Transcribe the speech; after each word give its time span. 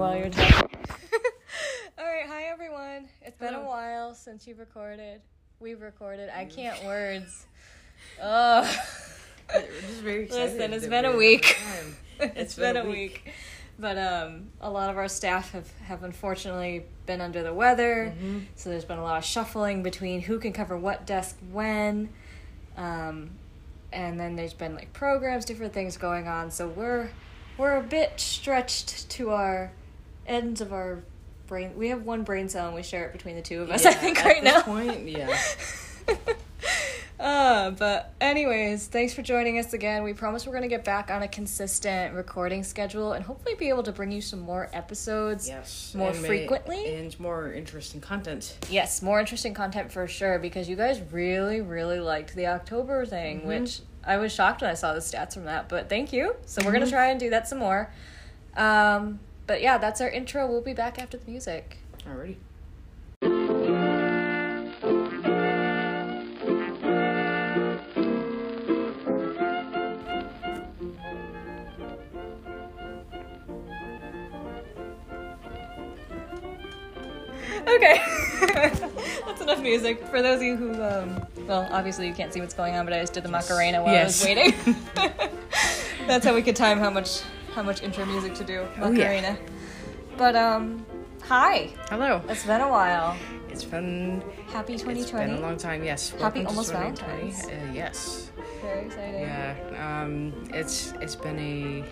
while 0.00 0.16
you're 0.16 0.28
talking. 0.30 0.68
All 1.98 2.04
right, 2.06 2.26
hi 2.26 2.44
everyone. 2.44 3.08
It's 3.20 3.36
been 3.38 3.54
a 3.54 3.60
while 3.62 4.14
since 4.14 4.46
you've 4.46 4.58
recorded. 4.58 5.20
We've 5.60 5.82
recorded. 5.82 6.30
I 6.34 6.44
can't 6.46 6.82
words. 6.84 7.46
Oh, 8.22 8.62
just 9.52 10.00
very 10.00 10.24
excited. 10.24 10.54
listen, 10.58 10.72
it's 10.74 10.86
been 10.86 11.04
a 11.04 11.14
week. 11.14 11.58
it's 12.18 12.54
been 12.54 12.78
a 12.78 12.84
week. 12.84 13.30
But 13.78 13.98
um, 13.98 14.48
a 14.62 14.70
lot 14.70 14.88
of 14.88 14.96
our 14.96 15.06
staff 15.08 15.52
have, 15.52 15.70
have 15.82 16.02
unfortunately 16.02 16.86
been 17.06 17.20
under 17.20 17.42
the 17.42 17.52
weather, 17.52 18.14
Mhm. 18.18 18.46
so 18.56 18.70
there's 18.70 18.86
been 18.86 18.96
a 18.98 19.02
lot 19.02 19.18
of 19.18 19.24
shuffling 19.24 19.82
between 19.82 20.22
who 20.22 20.38
can 20.38 20.52
cover 20.54 20.78
what 20.78 21.06
desk 21.06 21.36
when. 21.52 22.08
Um, 22.76 23.32
and 23.92 24.18
then 24.18 24.34
there's 24.34 24.54
been 24.54 24.74
like 24.74 24.92
programs, 24.94 25.44
different 25.44 25.74
things 25.74 25.98
going 25.98 26.26
on. 26.26 26.50
So 26.50 26.66
we're 26.68 27.10
we're 27.58 27.76
a 27.76 27.82
bit 27.82 28.18
stretched 28.18 29.10
to 29.10 29.30
our 29.30 29.72
ends 30.30 30.60
of 30.60 30.72
our 30.72 31.02
brain. 31.46 31.72
We 31.76 31.88
have 31.88 32.04
one 32.06 32.22
brain 32.22 32.48
cell 32.48 32.66
and 32.66 32.74
we 32.74 32.82
share 32.82 33.04
it 33.06 33.12
between 33.12 33.36
the 33.36 33.42
two 33.42 33.60
of 33.60 33.70
us. 33.70 33.84
I 33.84 33.90
Yeah, 33.90 33.96
think 33.96 34.18
at 34.20 34.24
right 34.24 34.42
this 34.42 34.54
now. 34.54 34.62
point, 34.62 35.08
yeah. 35.08 35.36
uh, 37.20 37.70
but 37.72 38.14
anyways, 38.20 38.86
thanks 38.86 39.12
for 39.12 39.22
joining 39.22 39.58
us 39.58 39.72
again. 39.74 40.04
We 40.04 40.12
promise 40.14 40.46
we're 40.46 40.54
gonna 40.54 40.68
get 40.68 40.84
back 40.84 41.10
on 41.10 41.22
a 41.22 41.28
consistent 41.28 42.14
recording 42.14 42.62
schedule 42.62 43.12
and 43.12 43.24
hopefully 43.24 43.56
be 43.56 43.68
able 43.68 43.82
to 43.82 43.92
bring 43.92 44.12
you 44.12 44.20
some 44.22 44.40
more 44.40 44.70
episodes. 44.72 45.48
Yes. 45.48 45.92
More 45.94 46.10
and 46.10 46.22
may- 46.22 46.28
frequently? 46.28 46.94
and 46.94 47.18
more 47.20 47.52
interesting 47.52 48.00
content. 48.00 48.56
Yes, 48.70 49.02
more 49.02 49.18
interesting 49.20 49.52
content 49.52 49.90
for 49.92 50.06
sure 50.06 50.38
because 50.38 50.68
you 50.68 50.76
guys 50.76 51.00
really, 51.10 51.60
really 51.60 51.98
liked 52.00 52.34
the 52.36 52.46
October 52.46 53.04
thing, 53.04 53.40
Mhm. 53.40 53.44
which 53.46 53.80
I 54.04 54.16
was 54.16 54.32
shocked 54.32 54.62
when 54.62 54.70
I 54.70 54.74
saw 54.74 54.94
the 54.94 55.00
stats 55.00 55.34
from 55.34 55.44
that. 55.44 55.68
But 55.68 55.88
thank 55.88 56.12
you. 56.12 56.36
So 56.46 56.62
we're 56.64 56.72
gonna 56.72 56.86
Mhm. 56.86 56.90
try 56.90 57.08
and 57.10 57.18
do 57.20 57.30
that 57.30 57.48
some 57.48 57.58
more. 57.58 57.90
Um, 58.56 59.18
but 59.50 59.60
yeah, 59.60 59.78
that's 59.78 60.00
our 60.00 60.08
intro. 60.08 60.46
We'll 60.46 60.60
be 60.60 60.74
back 60.74 60.96
after 60.96 61.16
the 61.16 61.28
music. 61.28 61.78
Alrighty. 62.06 62.36
Okay, 77.66 78.00
that's 79.26 79.40
enough 79.40 79.60
music. 79.60 80.06
For 80.06 80.22
those 80.22 80.36
of 80.36 80.42
you 80.44 80.56
who, 80.56 80.80
um, 80.80 81.26
well, 81.48 81.68
obviously 81.72 82.06
you 82.06 82.14
can't 82.14 82.32
see 82.32 82.40
what's 82.40 82.54
going 82.54 82.76
on, 82.76 82.84
but 82.86 82.92
I 82.94 83.00
just 83.00 83.14
did 83.14 83.24
the 83.24 83.28
Macarena 83.28 83.82
while 83.82 83.92
Yes. 83.92 84.24
I 84.24 84.28
was 84.28 84.36
waiting. 84.36 84.76
that's 86.06 86.24
how 86.24 86.36
we 86.36 86.42
could 86.42 86.54
time 86.54 86.78
how 86.78 86.90
much 86.90 87.22
how 87.60 87.66
much 87.66 87.82
intro 87.82 88.06
music 88.06 88.34
to 88.34 88.42
do. 88.42 88.66
Oh, 88.80 88.90
yeah. 88.90 89.36
But 90.16 90.34
um, 90.34 90.86
hi. 91.22 91.68
Hello. 91.90 92.22
It's 92.26 92.46
been 92.46 92.62
a 92.62 92.68
while. 92.70 93.14
It's 93.50 93.64
been 93.64 94.22
Happy 94.46 94.72
it's 94.74 94.82
2020. 94.82 95.26
been 95.26 95.36
a 95.36 95.46
long 95.46 95.58
time. 95.58 95.84
Yes. 95.84 96.08
Happy 96.08 96.22
Welcome 96.22 96.46
almost 96.46 96.72
Valentine's. 96.72 97.44
Uh, 97.44 97.50
yes. 97.74 98.30
Very 98.62 98.86
exciting. 98.86 99.20
Yeah. 99.20 99.56
Um. 99.84 100.32
It's 100.54 100.94
it's 101.02 101.14
been 101.14 101.38
a 101.38 101.84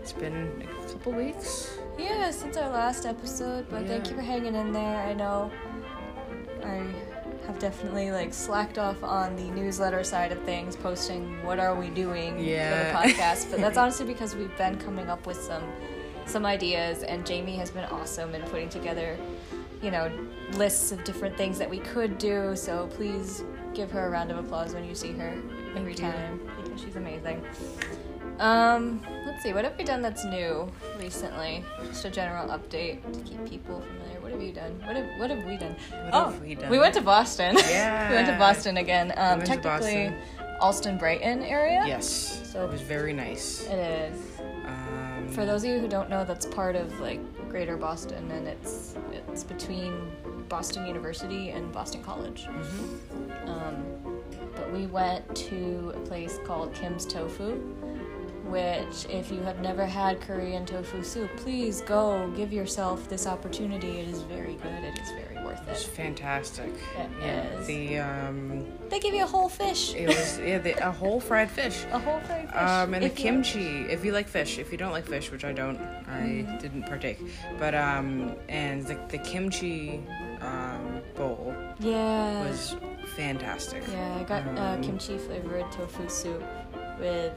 it's 0.00 0.12
been 0.12 0.66
a 0.66 0.88
couple 0.90 1.12
weeks. 1.12 1.78
Yeah, 1.96 2.32
since 2.32 2.56
our 2.56 2.70
last 2.70 3.06
episode, 3.06 3.68
but 3.70 3.86
thank 3.86 4.10
you 4.10 4.16
for 4.16 4.22
hanging 4.22 4.56
in 4.56 4.72
there. 4.72 4.96
I 5.06 5.12
know 5.14 5.52
I 6.64 6.82
have 7.46 7.58
definitely 7.58 8.10
like 8.10 8.32
slacked 8.32 8.78
off 8.78 9.02
on 9.02 9.36
the 9.36 9.42
newsletter 9.50 10.02
side 10.04 10.32
of 10.32 10.42
things, 10.44 10.76
posting 10.76 11.42
what 11.44 11.58
are 11.58 11.74
we 11.74 11.88
doing 11.90 12.38
Yeah. 12.42 12.70
for 13.02 13.08
the 13.08 13.08
podcast. 13.14 13.50
But 13.50 13.60
that's 13.60 13.76
honestly 13.78 14.06
because 14.06 14.34
we've 14.34 14.56
been 14.56 14.78
coming 14.78 15.08
up 15.08 15.26
with 15.26 15.36
some 15.40 15.62
some 16.26 16.46
ideas 16.46 17.02
and 17.02 17.26
Jamie 17.26 17.56
has 17.56 17.70
been 17.70 17.84
awesome 17.84 18.34
in 18.34 18.40
putting 18.44 18.70
together, 18.70 19.18
you 19.82 19.90
know, 19.90 20.10
lists 20.54 20.90
of 20.90 21.04
different 21.04 21.36
things 21.36 21.58
that 21.58 21.68
we 21.68 21.78
could 21.80 22.16
do. 22.16 22.56
So 22.56 22.86
please 22.94 23.44
give 23.74 23.90
her 23.90 24.06
a 24.06 24.10
round 24.10 24.30
of 24.30 24.38
applause 24.38 24.72
when 24.72 24.84
you 24.86 24.94
see 24.94 25.12
her 25.12 25.34
every 25.76 25.94
time 25.94 26.40
because 26.62 26.80
she's 26.80 26.96
amazing. 26.96 27.44
Um, 28.40 29.00
let's 29.26 29.42
see, 29.42 29.52
what 29.52 29.64
have 29.64 29.76
we 29.78 29.84
done 29.84 30.02
that's 30.02 30.24
new 30.24 30.68
recently? 30.98 31.62
Just 31.86 32.04
a 32.04 32.10
general 32.10 32.48
update 32.48 33.00
to 33.12 33.20
keep 33.20 33.44
people 33.48 33.80
familiar. 33.80 34.13
What 34.34 34.40
have 34.40 34.48
you 34.48 34.54
done? 34.54 34.80
What 34.84 34.96
have 34.96 35.06
what 35.16 35.30
have 35.30 35.44
we 35.44 35.56
done? 35.56 35.76
What 35.90 36.10
oh, 36.12 36.24
have 36.30 36.40
we 36.40 36.56
done? 36.56 36.68
we 36.68 36.78
went 36.80 36.94
to 36.94 37.00
Boston. 37.00 37.56
Yeah. 37.56 38.08
we 38.10 38.16
went 38.16 38.26
to 38.26 38.36
Boston 38.36 38.78
again. 38.78 39.12
Um, 39.16 39.38
to 39.38 39.46
technically, 39.46 40.12
Allston 40.60 40.98
Brighton 40.98 41.42
area. 41.42 41.84
Yes. 41.86 42.50
So- 42.50 42.64
it 42.64 42.72
was 42.72 42.80
very 42.80 43.12
nice. 43.12 43.64
It 43.68 43.78
is. 43.78 44.40
Um, 44.66 45.28
For 45.28 45.46
those 45.46 45.62
of 45.62 45.70
you 45.70 45.78
who 45.78 45.86
don't 45.86 46.10
know, 46.10 46.24
that's 46.24 46.46
part 46.46 46.74
of 46.74 46.98
like 46.98 47.20
Greater 47.48 47.76
Boston, 47.76 48.28
and 48.32 48.48
it's 48.48 48.96
it's 49.12 49.44
between 49.44 50.10
Boston 50.48 50.84
University 50.84 51.50
and 51.50 51.70
Boston 51.70 52.02
College. 52.02 52.46
mhm. 52.46 53.48
Um, 53.48 54.20
but 54.56 54.72
we 54.72 54.86
went 54.86 55.32
to 55.36 55.92
a 55.94 56.00
place 56.00 56.40
called 56.44 56.74
Kim's 56.74 57.06
Tofu, 57.06 57.60
which, 58.44 59.06
if 59.08 59.30
you 59.32 59.40
have 59.42 59.60
never 59.60 59.84
had 59.86 60.20
Korean 60.20 60.66
tofu 60.66 61.02
soup, 61.02 61.30
please 61.36 61.80
go 61.82 62.30
give 62.36 62.52
yourself 62.52 63.08
this 63.08 63.26
opportunity. 63.26 64.00
It 64.00 64.08
is 64.08 64.20
very 64.22 64.54
good. 64.54 64.84
It 64.84 64.98
is 64.98 65.08
very 65.10 65.44
worth 65.44 65.60
It 65.66 65.70
It's 65.72 65.84
fantastic. 65.84 66.72
It 66.98 67.10
yeah. 67.20 67.42
is. 67.58 67.66
The 67.66 67.98
um. 67.98 68.66
They 68.90 69.00
give 69.00 69.14
you 69.14 69.24
a 69.24 69.26
whole 69.26 69.48
fish, 69.48 69.94
It 69.94 70.06
was 70.08 70.38
yeah 70.38 70.58
the, 70.58 70.72
a 70.86 70.92
whole 70.92 71.20
fried 71.20 71.50
fish. 71.50 71.84
a 71.92 71.98
whole 71.98 72.20
fried 72.20 72.48
fish. 72.48 72.56
Um, 72.60 72.94
and 72.94 73.02
the 73.02 73.06
If 73.06 73.18
you- 73.18 73.24
kimchi, 73.24 73.66
if 73.90 74.04
you 74.04 74.12
like 74.12 74.28
fish, 74.28 74.58
if 74.58 74.70
you 74.70 74.78
don't 74.78 74.92
like 74.92 75.06
fish, 75.06 75.30
which 75.32 75.44
I 75.44 75.52
don't, 75.52 75.78
I 76.06 76.20
Mm. 76.46 76.60
didn't 76.60 76.84
partake. 76.84 77.18
But 77.58 77.74
um, 77.74 78.36
and 78.48 78.86
the, 78.86 78.98
the 79.08 79.18
kimchi 79.18 80.02
um, 80.40 81.00
bowl 81.16 81.54
Yeah. 81.80 82.44
was 82.48 82.76
fantastic. 83.16 83.82
Yeah, 83.90 84.18
I 84.20 84.22
got 84.24 84.46
uh, 84.46 84.74
Um, 84.74 84.82
kimchi 84.82 85.18
flavored 85.18 85.70
tofu 85.72 86.08
soup 86.08 86.42
with 87.00 87.32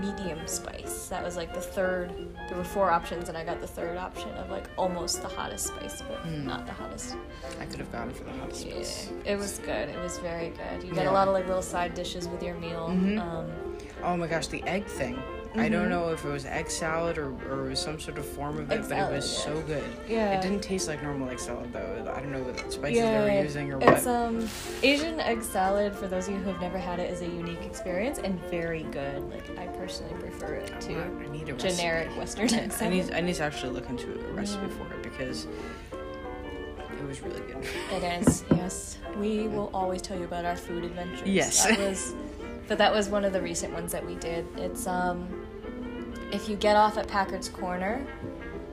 medium 0.00 0.46
spice. 0.46 1.08
That 1.08 1.22
was 1.24 1.36
like 1.36 1.52
the 1.54 1.60
third. 1.60 2.12
There 2.48 2.56
were 2.58 2.64
four 2.64 2.90
options, 2.90 3.28
and 3.28 3.36
I 3.38 3.44
got 3.44 3.60
the 3.60 3.66
third 3.66 3.96
option 3.96 4.30
of 4.30 4.50
like 4.50 4.64
almost 4.76 5.22
the 5.22 5.28
hottest 5.28 5.66
spice, 5.68 6.02
but 6.08 6.18
Hmm. 6.18 6.46
not 6.46 6.66
the 6.66 6.72
hottest. 6.72 7.16
I 7.60 7.66
could 7.66 7.78
have 7.80 7.92
gone 7.92 8.10
for 8.10 8.24
the 8.24 8.32
hottest 8.32 8.66
Yeah, 8.66 8.74
spice. 8.74 9.10
it 9.24 9.36
was 9.36 9.58
good. 9.58 9.88
It 9.88 9.98
was 10.02 10.18
very 10.18 10.50
good. 10.50 10.82
You 10.86 10.94
get 10.94 11.04
Yeah. 11.04 11.10
a 11.10 11.12
lot 11.12 11.28
of 11.28 11.34
like 11.34 11.46
little 11.46 11.62
side 11.62 11.94
dishes 11.94 12.28
with 12.28 12.42
your 12.42 12.54
meal. 12.54 12.88
Mhm. 12.90 13.18
Um, 13.20 13.52
Oh 14.04 14.16
my 14.16 14.26
gosh, 14.26 14.48
the 14.48 14.62
egg 14.64 14.86
thing. 14.86 15.16
I 15.54 15.68
don't 15.68 15.86
Mhm. 15.86 15.90
know 15.90 16.08
if 16.08 16.24
it 16.24 16.28
was 16.28 16.46
egg 16.46 16.70
salad 16.70 17.18
or, 17.18 17.34
or 17.50 17.66
it 17.66 17.70
was 17.70 17.78
some 17.80 18.00
sort 18.00 18.16
of 18.16 18.24
form 18.24 18.58
of 18.58 18.70
it, 18.70 18.74
Egg 18.80 18.88
but 18.88 18.98
it 19.10 19.12
was 19.12 19.28
salad, 19.38 19.60
so 19.60 19.66
good. 19.66 19.84
yeah. 20.08 20.38
It 20.38 20.42
didn't 20.42 20.62
taste 20.62 20.88
like 20.88 21.02
normal 21.02 21.28
egg 21.28 21.38
salad 21.38 21.72
though. 21.72 22.10
I 22.14 22.20
don't 22.20 22.32
know 22.32 22.42
what 22.42 22.72
spices 22.72 22.96
yeah, 22.98 23.20
they 23.24 23.36
were 23.36 23.42
using 23.42 23.72
or 23.72 23.78
it's 23.82 24.06
what. 24.06 24.14
um 24.14 24.48
Asian 24.82 25.20
egg 25.20 25.42
salad. 25.42 25.94
For 25.94 26.06
those 26.08 26.26
of 26.28 26.34
you 26.34 26.40
who 26.40 26.50
have 26.50 26.60
never 26.60 26.78
had 26.78 26.98
it, 27.00 27.10
is 27.10 27.20
a 27.20 27.26
unique 27.26 27.62
experience 27.64 28.18
and 28.18 28.40
very 28.50 28.84
good. 28.84 29.20
Like 29.30 29.58
I 29.58 29.66
personally 29.66 30.14
prefer 30.20 30.54
it 30.54 30.80
to 30.82 30.92
I 30.94 31.26
need 31.30 31.48
a 31.50 31.52
recipe. 31.54 31.76
generic 31.76 32.08
Western 32.16 32.48
I, 32.48 32.56
egg 32.56 32.70
I 32.70 32.74
salad. 32.74 32.92
need 32.94 33.12
I 33.14 33.20
need 33.20 33.34
to 33.34 33.42
actually 33.44 33.72
look 33.72 33.90
into 33.90 34.10
a 34.10 34.32
recipe 34.32 34.66
Yeah. 34.66 34.86
for 34.86 34.94
it 34.94 35.02
because 35.02 35.46
it 35.90 37.06
was 37.06 37.20
really 37.20 37.40
good. 37.40 37.64
It 37.92 38.02
is, 38.26 38.44
yes. 38.52 38.98
We 39.18 39.48
will 39.48 39.70
always 39.74 40.00
tell 40.00 40.18
you 40.18 40.24
about 40.24 40.44
our 40.44 40.56
food 40.56 40.84
adventures. 40.84 41.28
Yes. 41.28 41.66
That 41.66 41.78
was 41.78 42.14
but 42.68 42.78
that 42.78 42.92
was 42.94 43.08
one 43.10 43.24
of 43.24 43.32
the 43.32 43.42
recent 43.42 43.72
ones 43.74 43.92
that 43.92 44.06
we 44.06 44.14
did. 44.14 44.46
It's 44.56 44.86
um 44.86 45.41
if 46.32 46.48
you 46.48 46.56
get 46.56 46.76
off 46.76 46.96
at 46.96 47.06
Packard's 47.06 47.48
Corner 47.48 48.04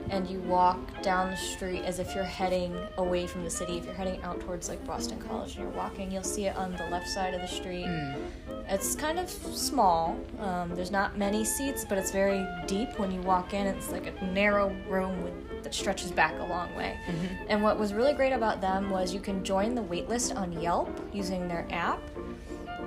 and 0.08 0.28
you 0.28 0.40
walk 0.40 1.02
down 1.02 1.30
the 1.30 1.36
street 1.36 1.82
as 1.82 2.00
if 2.00 2.14
you're 2.14 2.24
heading 2.24 2.76
away 2.96 3.26
from 3.26 3.44
the 3.44 3.50
city, 3.50 3.78
if 3.78 3.84
you're 3.84 3.94
heading 3.94 4.20
out 4.22 4.40
towards 4.40 4.68
like 4.68 4.84
Boston 4.84 5.20
College 5.20 5.54
and 5.54 5.64
you're 5.64 5.76
walking, 5.76 6.10
you'll 6.10 6.24
see 6.24 6.46
it 6.46 6.56
on 6.56 6.72
the 6.72 6.86
left 6.86 7.06
side 7.06 7.32
of 7.32 7.40
the 7.40 7.46
street. 7.46 7.86
Mm. 7.86 8.20
It's 8.68 8.96
kind 8.96 9.18
of 9.18 9.30
small. 9.30 10.18
Um, 10.40 10.74
there's 10.74 10.90
not 10.90 11.16
many 11.16 11.44
seats, 11.44 11.84
but 11.88 11.96
it's 11.96 12.10
very 12.10 12.44
deep 12.66 12.98
when 12.98 13.12
you 13.12 13.20
walk 13.20 13.54
in. 13.54 13.66
It's 13.66 13.90
like 13.92 14.06
a 14.06 14.24
narrow 14.24 14.74
room 14.88 15.22
with, 15.22 15.62
that 15.62 15.74
stretches 15.74 16.10
back 16.10 16.34
a 16.40 16.44
long 16.44 16.74
way. 16.74 16.98
Mm-hmm. 17.06 17.44
And 17.48 17.62
what 17.62 17.78
was 17.78 17.92
really 17.94 18.14
great 18.14 18.32
about 18.32 18.60
them 18.60 18.90
was 18.90 19.14
you 19.14 19.20
can 19.20 19.44
join 19.44 19.74
the 19.74 19.82
waitlist 19.82 20.34
on 20.34 20.50
Yelp 20.60 20.88
using 21.12 21.46
their 21.46 21.66
app. 21.70 22.00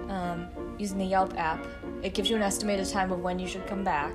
Um, 0.09 0.47
using 0.77 0.97
the 0.97 1.05
Yelp 1.05 1.37
app, 1.39 1.65
it 2.01 2.13
gives 2.13 2.29
you 2.29 2.35
an 2.35 2.41
estimated 2.41 2.89
time 2.89 3.11
of 3.11 3.21
when 3.21 3.39
you 3.39 3.47
should 3.47 3.65
come 3.65 3.83
back. 3.83 4.11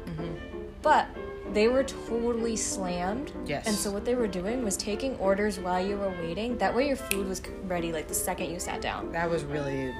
But 0.82 1.06
they 1.52 1.68
were 1.68 1.84
totally 1.84 2.56
slammed. 2.56 3.32
Yes. 3.46 3.66
And 3.66 3.74
so 3.74 3.90
what 3.90 4.04
they 4.04 4.14
were 4.14 4.26
doing 4.28 4.62
was 4.64 4.76
taking 4.76 5.16
orders 5.16 5.58
while 5.58 5.84
you 5.84 5.96
were 5.96 6.10
waiting. 6.20 6.58
That 6.58 6.74
way 6.74 6.86
your 6.86 6.96
food 6.96 7.26
was 7.28 7.42
ready 7.66 7.92
like 7.92 8.08
the 8.08 8.14
second 8.14 8.50
you 8.50 8.60
sat 8.60 8.80
down. 8.80 9.10
That 9.12 9.30
was 9.30 9.44
really, 9.44 9.94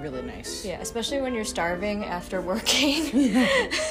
really 0.00 0.22
nice. 0.22 0.64
Yeah, 0.64 0.80
especially 0.80 1.20
when 1.20 1.34
you're 1.34 1.44
starving 1.44 2.04
after 2.04 2.40
working 2.40 3.36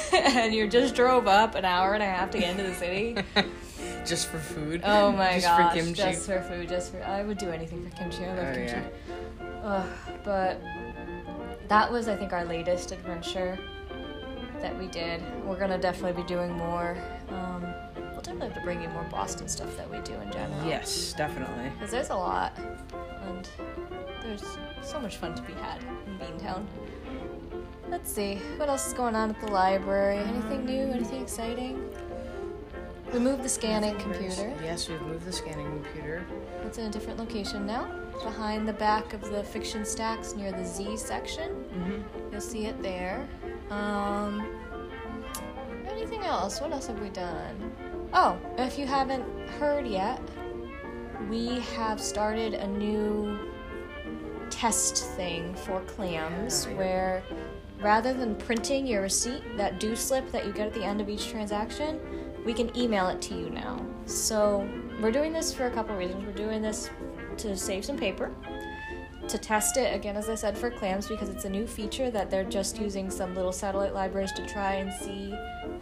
and 0.12 0.52
you 0.54 0.68
just 0.68 0.94
drove 0.94 1.26
up 1.26 1.54
an 1.54 1.64
hour 1.64 1.94
and 1.94 2.02
a 2.02 2.06
half 2.06 2.30
to 2.32 2.38
get 2.38 2.50
into 2.50 2.64
the 2.64 2.74
city. 2.74 3.16
just 4.04 4.26
for 4.28 4.38
food. 4.38 4.82
Oh 4.84 5.12
my 5.12 5.34
just 5.34 5.46
gosh, 5.46 5.72
for 5.72 5.78
kimchi. 5.78 5.94
just 6.02 6.26
for 6.26 6.40
food, 6.42 6.68
just 6.68 6.92
for 6.92 7.02
I 7.04 7.22
would 7.22 7.38
do 7.38 7.50
anything 7.50 7.88
for 7.88 7.96
kimchi. 7.96 8.24
I 8.24 8.34
love 8.34 8.38
Oh, 8.50 8.54
kimchi. 8.54 8.72
yeah. 8.72 9.60
Ugh, 9.62 9.86
but 10.24 10.60
that 11.68 11.90
was 11.90 12.08
I 12.08 12.16
think 12.16 12.32
our 12.32 12.44
latest 12.44 12.92
adventure 12.92 13.58
that 14.64 14.78
we 14.78 14.86
did. 14.86 15.20
We're 15.44 15.58
gonna 15.58 15.76
definitely 15.76 16.22
be 16.22 16.26
doing 16.26 16.50
more. 16.52 16.96
Um, 17.28 17.66
we'll 18.12 18.22
definitely 18.22 18.48
have 18.48 18.54
to 18.54 18.62
bring 18.62 18.80
you 18.80 18.88
more 18.88 19.04
Boston 19.10 19.46
stuff 19.46 19.76
that 19.76 19.90
we 19.90 19.98
do 19.98 20.14
in 20.14 20.32
general. 20.32 20.66
Yes, 20.66 21.12
definitely. 21.12 21.68
Because 21.68 21.90
there's 21.90 22.08
a 22.08 22.16
lot, 22.16 22.58
and 23.26 23.46
there's 24.22 24.56
so 24.80 24.98
much 24.98 25.18
fun 25.18 25.34
to 25.34 25.42
be 25.42 25.52
had 25.52 25.82
in 26.06 26.18
Beantown. 26.18 26.64
Let's 27.90 28.10
see, 28.10 28.36
what 28.56 28.70
else 28.70 28.86
is 28.86 28.94
going 28.94 29.14
on 29.14 29.28
at 29.28 29.40
the 29.42 29.52
library? 29.52 30.16
Anything 30.16 30.64
new? 30.64 30.84
Anything 30.94 31.20
exciting? 31.20 31.86
We 33.12 33.18
moved 33.18 33.42
the 33.42 33.50
scanning 33.50 33.96
computer. 33.98 34.50
Yes, 34.62 34.88
we've 34.88 35.00
moved 35.02 35.26
the 35.26 35.32
scanning 35.32 35.66
computer. 35.66 36.24
It's 36.64 36.78
in 36.78 36.86
a 36.86 36.90
different 36.90 37.18
location 37.18 37.66
now, 37.66 37.84
behind 38.22 38.66
the 38.66 38.72
back 38.72 39.12
of 39.12 39.20
the 39.30 39.44
fiction 39.44 39.84
stacks 39.84 40.34
near 40.34 40.50
the 40.50 40.64
Z 40.64 40.96
section. 40.96 41.50
Mm-hmm. 41.50 42.32
You'll 42.32 42.40
see 42.40 42.64
it 42.64 42.82
there. 42.82 43.28
Um, 43.70 44.46
anything 45.88 46.22
else? 46.22 46.60
What 46.60 46.72
else 46.72 46.86
have 46.86 47.00
we 47.00 47.10
done? 47.10 47.72
Oh, 48.12 48.38
if 48.58 48.78
you 48.78 48.86
haven't 48.86 49.24
heard 49.58 49.86
yet, 49.86 50.20
we 51.28 51.60
have 51.76 52.00
started 52.00 52.54
a 52.54 52.66
new 52.66 53.38
test 54.50 55.04
thing 55.16 55.54
for 55.54 55.80
clams 55.82 56.66
where 56.76 57.22
rather 57.80 58.12
than 58.14 58.34
printing 58.36 58.86
your 58.86 59.02
receipt, 59.02 59.42
that 59.56 59.80
due 59.80 59.96
slip 59.96 60.30
that 60.30 60.46
you 60.46 60.52
get 60.52 60.66
at 60.66 60.74
the 60.74 60.84
end 60.84 61.00
of 61.00 61.08
each 61.08 61.28
transaction, 61.28 62.00
we 62.44 62.52
can 62.52 62.74
email 62.76 63.08
it 63.08 63.20
to 63.22 63.34
you 63.34 63.50
now. 63.50 63.84
So 64.06 64.68
we're 65.00 65.10
doing 65.10 65.32
this 65.32 65.52
for 65.52 65.66
a 65.66 65.70
couple 65.70 65.96
reasons. 65.96 66.24
We're 66.24 66.32
doing 66.32 66.62
this 66.62 66.90
to 67.38 67.56
save 67.56 67.84
some 67.84 67.96
paper 67.96 68.32
to 69.28 69.38
test 69.38 69.76
it 69.76 69.94
again 69.94 70.16
as 70.16 70.28
i 70.28 70.34
said 70.34 70.56
for 70.56 70.70
clams 70.70 71.08
because 71.08 71.28
it's 71.28 71.44
a 71.44 71.48
new 71.48 71.66
feature 71.66 72.10
that 72.10 72.30
they're 72.30 72.44
just 72.44 72.78
using 72.78 73.10
some 73.10 73.34
little 73.34 73.52
satellite 73.52 73.94
libraries 73.94 74.32
to 74.32 74.46
try 74.46 74.74
and 74.74 74.92
see 74.92 75.34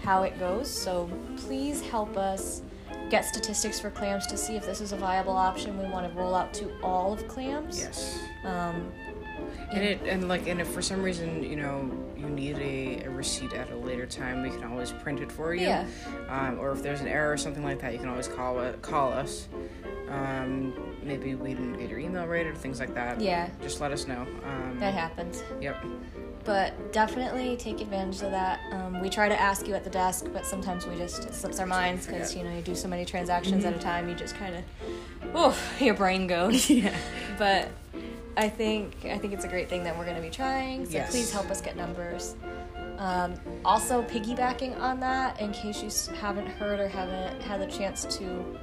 how 0.02 0.22
it 0.22 0.38
goes. 0.38 0.68
So 0.70 1.08
please 1.36 1.80
help 1.80 2.16
us 2.16 2.62
get 3.10 3.24
statistics 3.24 3.78
for 3.78 3.90
clams 3.90 4.26
to 4.28 4.36
see 4.36 4.56
if 4.56 4.66
this 4.66 4.80
is 4.80 4.92
a 4.92 4.96
viable 4.96 5.36
option. 5.36 5.78
We 5.78 5.84
want 5.84 6.10
to 6.10 6.18
roll 6.18 6.34
out 6.34 6.52
to 6.54 6.70
all 6.82 7.12
of 7.12 7.26
clams. 7.28 7.78
Yes. 7.78 8.18
um, 8.44 8.90
And 9.70 9.82
it 9.82 10.00
and 10.06 10.28
like 10.28 10.46
and 10.48 10.60
if 10.60 10.68
for 10.68 10.82
some 10.82 11.02
reason 11.02 11.42
you 11.42 11.56
know 11.56 11.90
you 12.22 12.28
need 12.28 12.56
a, 12.58 13.04
a 13.04 13.10
receipt 13.10 13.52
at 13.52 13.70
a 13.70 13.76
later 13.76 14.06
time, 14.06 14.42
we 14.42 14.50
can 14.50 14.64
always 14.64 14.92
print 14.92 15.20
it 15.20 15.30
for 15.30 15.54
you. 15.54 15.66
Yeah. 15.66 15.86
Um, 16.28 16.58
or 16.58 16.70
if 16.72 16.82
there's 16.82 17.00
an 17.00 17.08
error 17.08 17.32
or 17.32 17.36
something 17.36 17.64
like 17.64 17.80
that, 17.80 17.92
you 17.92 17.98
can 17.98 18.08
always 18.08 18.28
call 18.28 18.60
it, 18.60 18.80
call 18.80 19.12
us. 19.12 19.48
Um, 20.08 20.96
maybe 21.02 21.34
we 21.34 21.50
didn't 21.54 21.78
get 21.78 21.88
your 21.88 21.98
email 21.98 22.26
right 22.26 22.46
or 22.46 22.54
things 22.54 22.78
like 22.78 22.94
that. 22.94 23.20
Yeah. 23.20 23.48
Just 23.62 23.80
let 23.80 23.92
us 23.92 24.06
know. 24.06 24.26
Um, 24.44 24.76
that 24.78 24.94
happens 24.94 25.42
Yep. 25.60 25.84
but 26.44 26.92
definitely 26.92 27.56
take 27.56 27.80
advantage 27.80 28.22
of 28.22 28.30
that. 28.30 28.60
Um, 28.72 29.00
we 29.00 29.08
try 29.08 29.28
to 29.28 29.40
ask 29.40 29.66
you 29.66 29.74
at 29.74 29.84
the 29.84 29.90
desk, 29.90 30.26
but 30.32 30.44
sometimes 30.46 30.86
we 30.86 30.96
just 30.96 31.24
it 31.24 31.34
slips 31.34 31.58
our 31.60 31.66
minds 31.66 32.06
because 32.06 32.36
you 32.36 32.44
know 32.44 32.54
you 32.54 32.62
do 32.62 32.74
so 32.74 32.88
many 32.88 33.04
transactions 33.04 33.64
at 33.64 33.74
a 33.74 33.78
time. 33.78 34.08
You 34.08 34.14
just 34.14 34.34
kind 34.36 34.54
of, 34.56 34.64
oh, 35.34 35.56
your 35.80 35.94
brain 35.94 36.26
goes. 36.26 36.68
Yeah. 36.70 36.94
But 37.38 37.68
I 38.36 38.48
think 38.48 38.94
I 39.04 39.18
think 39.18 39.32
it's 39.32 39.44
a 39.44 39.48
great 39.48 39.68
thing 39.68 39.84
that 39.84 39.96
we're 39.96 40.04
going 40.04 40.16
to 40.16 40.22
be 40.22 40.30
trying. 40.30 40.86
So 40.86 40.92
Yes. 40.92 41.10
please 41.10 41.32
help 41.32 41.50
us 41.50 41.60
get 41.60 41.76
numbers. 41.76 42.36
Um, 42.98 43.34
also, 43.64 44.02
piggybacking 44.02 44.78
on 44.80 45.00
that, 45.00 45.40
in 45.40 45.52
case 45.52 45.82
you 45.82 46.14
haven't 46.14 46.46
heard 46.46 46.78
or 46.78 46.88
haven't 46.88 47.40
had 47.42 47.60
the 47.60 47.66
chance 47.66 48.04
to 48.18 48.58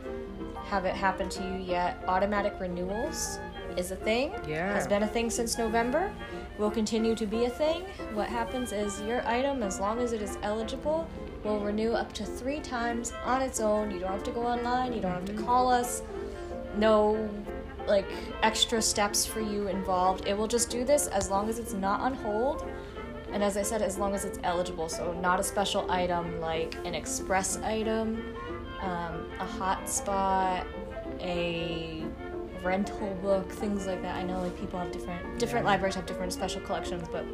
have 0.63 0.85
it 0.85 0.95
happen 0.95 1.27
to 1.29 1.43
you 1.43 1.55
yet, 1.55 2.01
automatic 2.07 2.53
renewals 2.59 3.39
is 3.75 3.91
a 3.91 3.95
thing. 3.95 4.33
Yeah. 4.47 4.71
Has 4.73 4.87
been 4.87 5.03
a 5.03 5.07
thing 5.07 5.29
since 5.29 5.57
November. 5.57 6.11
Will 6.57 6.71
continue 6.71 7.15
to 7.15 7.25
be 7.25 7.45
a 7.45 7.49
thing. 7.49 7.83
What 8.13 8.27
happens 8.29 8.71
is 8.71 9.01
your 9.01 9.25
item, 9.27 9.63
as 9.63 9.79
long 9.79 9.99
as 9.99 10.13
it 10.13 10.21
is 10.21 10.37
eligible, 10.43 11.07
will 11.43 11.59
renew 11.59 11.93
up 11.93 12.13
to 12.13 12.25
three 12.25 12.59
times 12.59 13.13
on 13.23 13.41
its 13.41 13.59
own. 13.59 13.91
You 13.91 13.99
don't 13.99 14.11
have 14.11 14.23
to 14.23 14.31
go 14.31 14.43
online. 14.45 14.93
You 14.93 15.01
don't 15.01 15.11
have 15.11 15.25
to 15.25 15.33
call 15.33 15.69
us. 15.69 16.01
No 16.79 17.29
like 17.87 18.05
extra 18.43 18.81
steps 18.81 19.25
for 19.25 19.41
you 19.41 19.67
involved. 19.67 20.27
It 20.27 20.37
will 20.37 20.47
just 20.47 20.69
do 20.69 20.83
this 20.85 21.07
as 21.07 21.29
long 21.29 21.49
as 21.49 21.59
it's 21.59 21.73
not 21.73 21.99
on 22.01 22.13
hold. 22.13 22.65
And 23.31 23.43
as 23.43 23.57
I 23.57 23.61
said, 23.63 23.81
as 23.81 23.97
long 23.97 24.13
as 24.15 24.25
it's 24.25 24.39
eligible, 24.43 24.89
so 24.89 25.11
not 25.13 25.39
a 25.39 25.43
special 25.43 25.89
item 25.91 26.39
like 26.39 26.75
an 26.85 26.95
express 26.95 27.57
item, 27.57 28.35
um, 28.81 29.25
a 29.39 29.45
hotspot, 29.45 30.65
a 31.19 32.03
rental 32.63 33.17
book, 33.21 33.51
things 33.51 33.87
like 33.87 34.01
that. 34.01 34.15
I 34.15 34.23
know 34.23 34.39
like 34.41 34.57
people 34.59 34.79
have 34.79 34.91
different 34.91 35.39
different 35.39 35.65
Yeah. 35.65 35.71
libraries 35.71 35.95
have 35.95 36.05
different 36.05 36.33
special 36.33 36.61
collections, 36.61 37.07
but 37.11 37.25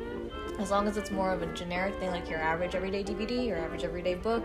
as 0.59 0.71
long 0.71 0.87
as 0.87 0.95
it's 0.97 1.11
more 1.11 1.31
of 1.31 1.41
a 1.41 1.47
generic 1.47 1.95
thing 1.99 2.11
like 2.11 2.29
your 2.29 2.39
average 2.39 2.75
everyday 2.75 3.03
DVD 3.03 3.45
your 3.47 3.57
average 3.57 3.83
everyday 3.83 4.15
book, 4.15 4.43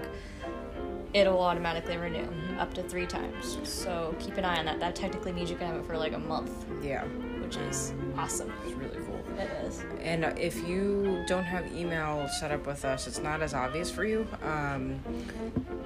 it'll 1.13 1.41
automatically 1.41 1.97
renew 1.97 2.29
up 2.59 2.73
to 2.75 2.83
three 2.83 3.07
times. 3.07 3.59
So 3.65 4.15
keep 4.21 4.37
an 4.37 4.45
eye 4.45 4.59
on 4.59 4.65
that. 4.67 4.79
That 4.81 4.95
technically 4.95 5.33
means 5.33 5.51
you 5.51 5.57
can 5.57 5.67
have 5.67 5.77
it 5.77 5.85
for 5.87 5.97
like 5.97 6.13
a 6.13 6.19
month, 6.19 6.53
Yeah. 6.83 7.05
which 7.43 7.57
is 7.57 7.93
awesome. 8.17 8.53
It's 8.65 8.75
really 8.75 8.97
cool. 9.07 9.21
It 9.39 9.51
is. 9.65 9.83
And 10.03 10.25
uh, 10.25 10.33
if 10.37 10.67
you 10.69 11.25
don't 11.27 11.45
have 11.45 11.73
email 11.75 12.29
set 12.29 12.51
up 12.53 12.67
with 12.67 12.85
us, 12.85 13.07
it's 13.07 13.21
not 13.21 13.43
as 13.43 13.55
obvious 13.55 13.91
for 13.91 14.05
you. 14.05 14.27
Um, 14.43 15.01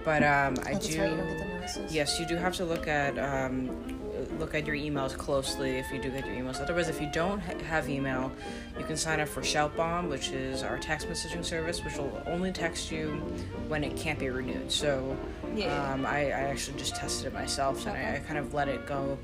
but 0.04 0.22
um, 0.22 0.56
I 0.66 0.72
Oh, 0.74 0.78
do. 0.78 0.88
you 0.92 0.96
don't 0.98 1.16
get 1.16 1.38
the 1.38 1.44
notices. 1.54 1.94
Yes, 1.94 2.18
you 2.20 2.26
do 2.26 2.36
have 2.36 2.54
to 2.56 2.64
look 2.64 2.86
at 2.88 3.18
um, 3.18 3.93
look 4.38 4.54
at 4.54 4.66
your 4.66 4.76
emails 4.76 5.16
closely 5.16 5.76
if 5.78 5.90
you 5.92 6.00
do 6.00 6.10
get 6.10 6.26
your 6.26 6.34
emails. 6.34 6.60
Otherwise, 6.60 6.88
if 6.88 7.00
you 7.00 7.08
don't 7.12 7.40
ha- 7.40 7.58
have 7.68 7.88
email, 7.88 8.32
you 8.78 8.84
can 8.84 8.96
sign 8.96 9.20
up 9.20 9.28
for 9.28 9.40
Shoutbomb, 9.42 10.08
which 10.08 10.30
is 10.30 10.62
our 10.62 10.78
text 10.78 11.08
messaging 11.08 11.44
service, 11.44 11.84
which 11.84 11.96
will 11.96 12.22
only 12.26 12.52
text 12.52 12.90
you 12.90 13.10
when 13.68 13.84
it 13.84 13.96
can't 13.96 14.18
be 14.18 14.28
renewed. 14.28 14.70
So 14.70 15.16
Yeah. 15.54 15.92
um, 15.92 16.04
I, 16.06 16.26
I 16.26 16.40
actually 16.50 16.78
just 16.78 16.96
tested 16.96 17.26
it 17.26 17.32
myself 17.34 17.86
and 17.86 17.96
I, 17.96 18.16
I 18.16 18.18
kind 18.20 18.38
of 18.38 18.52
let 18.54 18.68
it 18.68 18.86
go. 18.86 19.18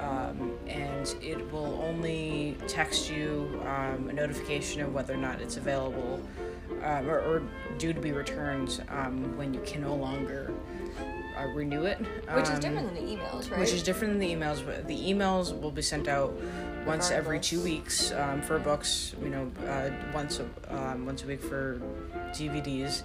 Um, 0.00 0.52
and 0.66 1.14
it 1.22 1.50
will 1.52 1.80
only 1.82 2.56
text 2.68 3.10
you 3.10 3.60
um, 3.66 4.08
a 4.08 4.12
notification 4.12 4.80
of 4.82 4.92
whether 4.94 5.14
or 5.14 5.18
not 5.18 5.40
it's 5.40 5.56
available 5.56 6.20
um, 6.82 7.08
or, 7.08 7.18
or 7.20 7.42
due 7.78 7.92
to 7.92 8.00
be 8.00 8.12
returned 8.12 8.82
um, 8.90 9.36
when 9.36 9.52
you 9.54 9.60
can 9.60 9.82
no 9.82 9.94
longer 9.94 10.52
uh, 11.38 11.46
renew 11.48 11.84
it. 11.84 11.98
Which 11.98 12.44
is 12.44 12.50
Um, 12.50 12.60
different 12.60 12.94
than 12.94 12.94
the 13.06 13.12
emails, 13.16 13.50
right? 13.50 13.60
which 13.60 13.72
is 13.72 13.82
different 13.82 14.12
than 14.14 14.20
the 14.20 14.34
emails. 14.34 14.64
But 14.64 14.86
the 14.86 14.96
emails 15.12 15.58
will 15.58 15.70
be 15.70 15.82
sent 15.82 16.08
out 16.08 16.32
once 16.86 17.10
every 17.10 17.40
two 17.40 17.60
weeks 17.60 18.12
um, 18.12 18.42
for 18.42 18.58
books. 18.58 19.14
You 19.22 19.30
know, 19.30 19.50
uh, 19.68 19.90
once 20.12 20.40
a, 20.40 20.46
um, 20.76 21.06
once 21.06 21.24
a 21.24 21.26
week 21.26 21.42
for 21.42 21.80
DVDs, 22.32 23.02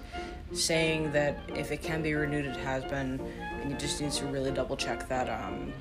saying 0.52 1.12
that 1.12 1.38
if 1.54 1.70
it 1.72 1.82
can 1.82 2.02
be 2.02 2.14
renewed, 2.14 2.44
it 2.46 2.56
has 2.56 2.84
been, 2.84 3.20
and 3.60 3.70
you 3.70 3.76
just 3.76 4.00
need 4.00 4.12
to 4.12 4.26
really 4.26 4.50
double 4.50 4.76
check 4.76 5.08
that 5.08 5.28
um, 5.28 5.72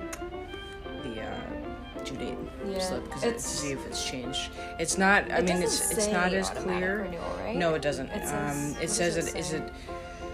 the 1.03 1.21
uh, 1.21 2.03
due 2.03 2.15
date 2.17 2.37
Yeah, 2.67 2.79
slip 2.79 3.03
because 3.05 3.23
to 3.23 3.39
see 3.39 3.71
if 3.71 3.85
it's 3.87 4.05
changed. 4.05 4.51
It's 4.79 4.97
not. 4.97 5.29
I 5.31 5.37
It 5.39 5.45
mean, 5.45 5.61
it's 5.63 5.91
it's 5.91 6.07
not 6.07 6.33
as 6.33 6.49
clear. 6.51 7.03
renewal, 7.03 7.23
right? 7.43 7.55
No, 7.55 7.73
it 7.75 7.81
doesn't. 7.81 8.09
It 8.09 8.27
says- 8.27 8.75
um, 8.75 8.81
it 8.81 8.89
says 8.89 9.17
it 9.17 9.27
it 9.35 9.39
is 9.39 9.53
it. 9.53 9.71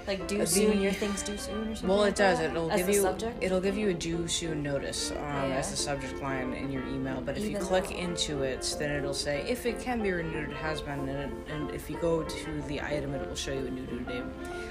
Like 0.08 0.28
due 0.28 0.38
the- 0.40 0.46
soon, 0.48 0.82
your 0.82 0.92
things 0.92 1.24
due 1.24 1.36
soon 1.38 1.62
or 1.70 1.76
something. 1.76 1.90
Well, 1.90 1.98
like 2.00 2.12
it 2.12 2.16
does. 2.16 2.38
that? 2.40 2.52
It'll 2.52 2.72
As 2.72 2.80
give 2.82 2.90
you 2.90 3.02
subject. 3.02 3.38
it'll 3.44 3.60
give 3.62 3.76
you 3.76 3.90
a 3.90 3.94
due 3.94 4.28
soon 4.28 4.62
notice 4.62 5.10
um, 5.12 5.18
Yeah. 5.18 5.56
as 5.58 5.72
the 5.72 5.78
subject 5.78 6.22
line 6.22 6.54
in 6.54 6.72
your 6.72 6.84
email. 6.88 7.22
But 7.22 7.38
if 7.38 7.46
you 7.46 7.58
click 7.58 7.86
though- 7.90 7.96
into 7.96 8.44
it, 8.44 8.76
then 8.78 8.92
it'll 8.92 9.14
say 9.16 9.44
if 9.50 9.66
it 9.66 9.80
can 9.80 10.04
be 10.04 10.12
renewed, 10.12 10.52
it 10.52 10.58
has 10.58 10.82
been. 10.82 11.10
And, 11.10 11.10
it, 11.10 11.52
and 11.52 11.72
if 11.72 11.90
you 11.90 11.98
go 11.98 12.22
to 12.22 12.62
the 12.68 12.82
item, 12.82 13.14
it 13.16 13.28
will 13.28 13.36
show 13.36 13.52
you 13.54 13.66
a 13.66 13.70
new 13.72 13.86
due 13.88 14.00
date. 14.02 14.24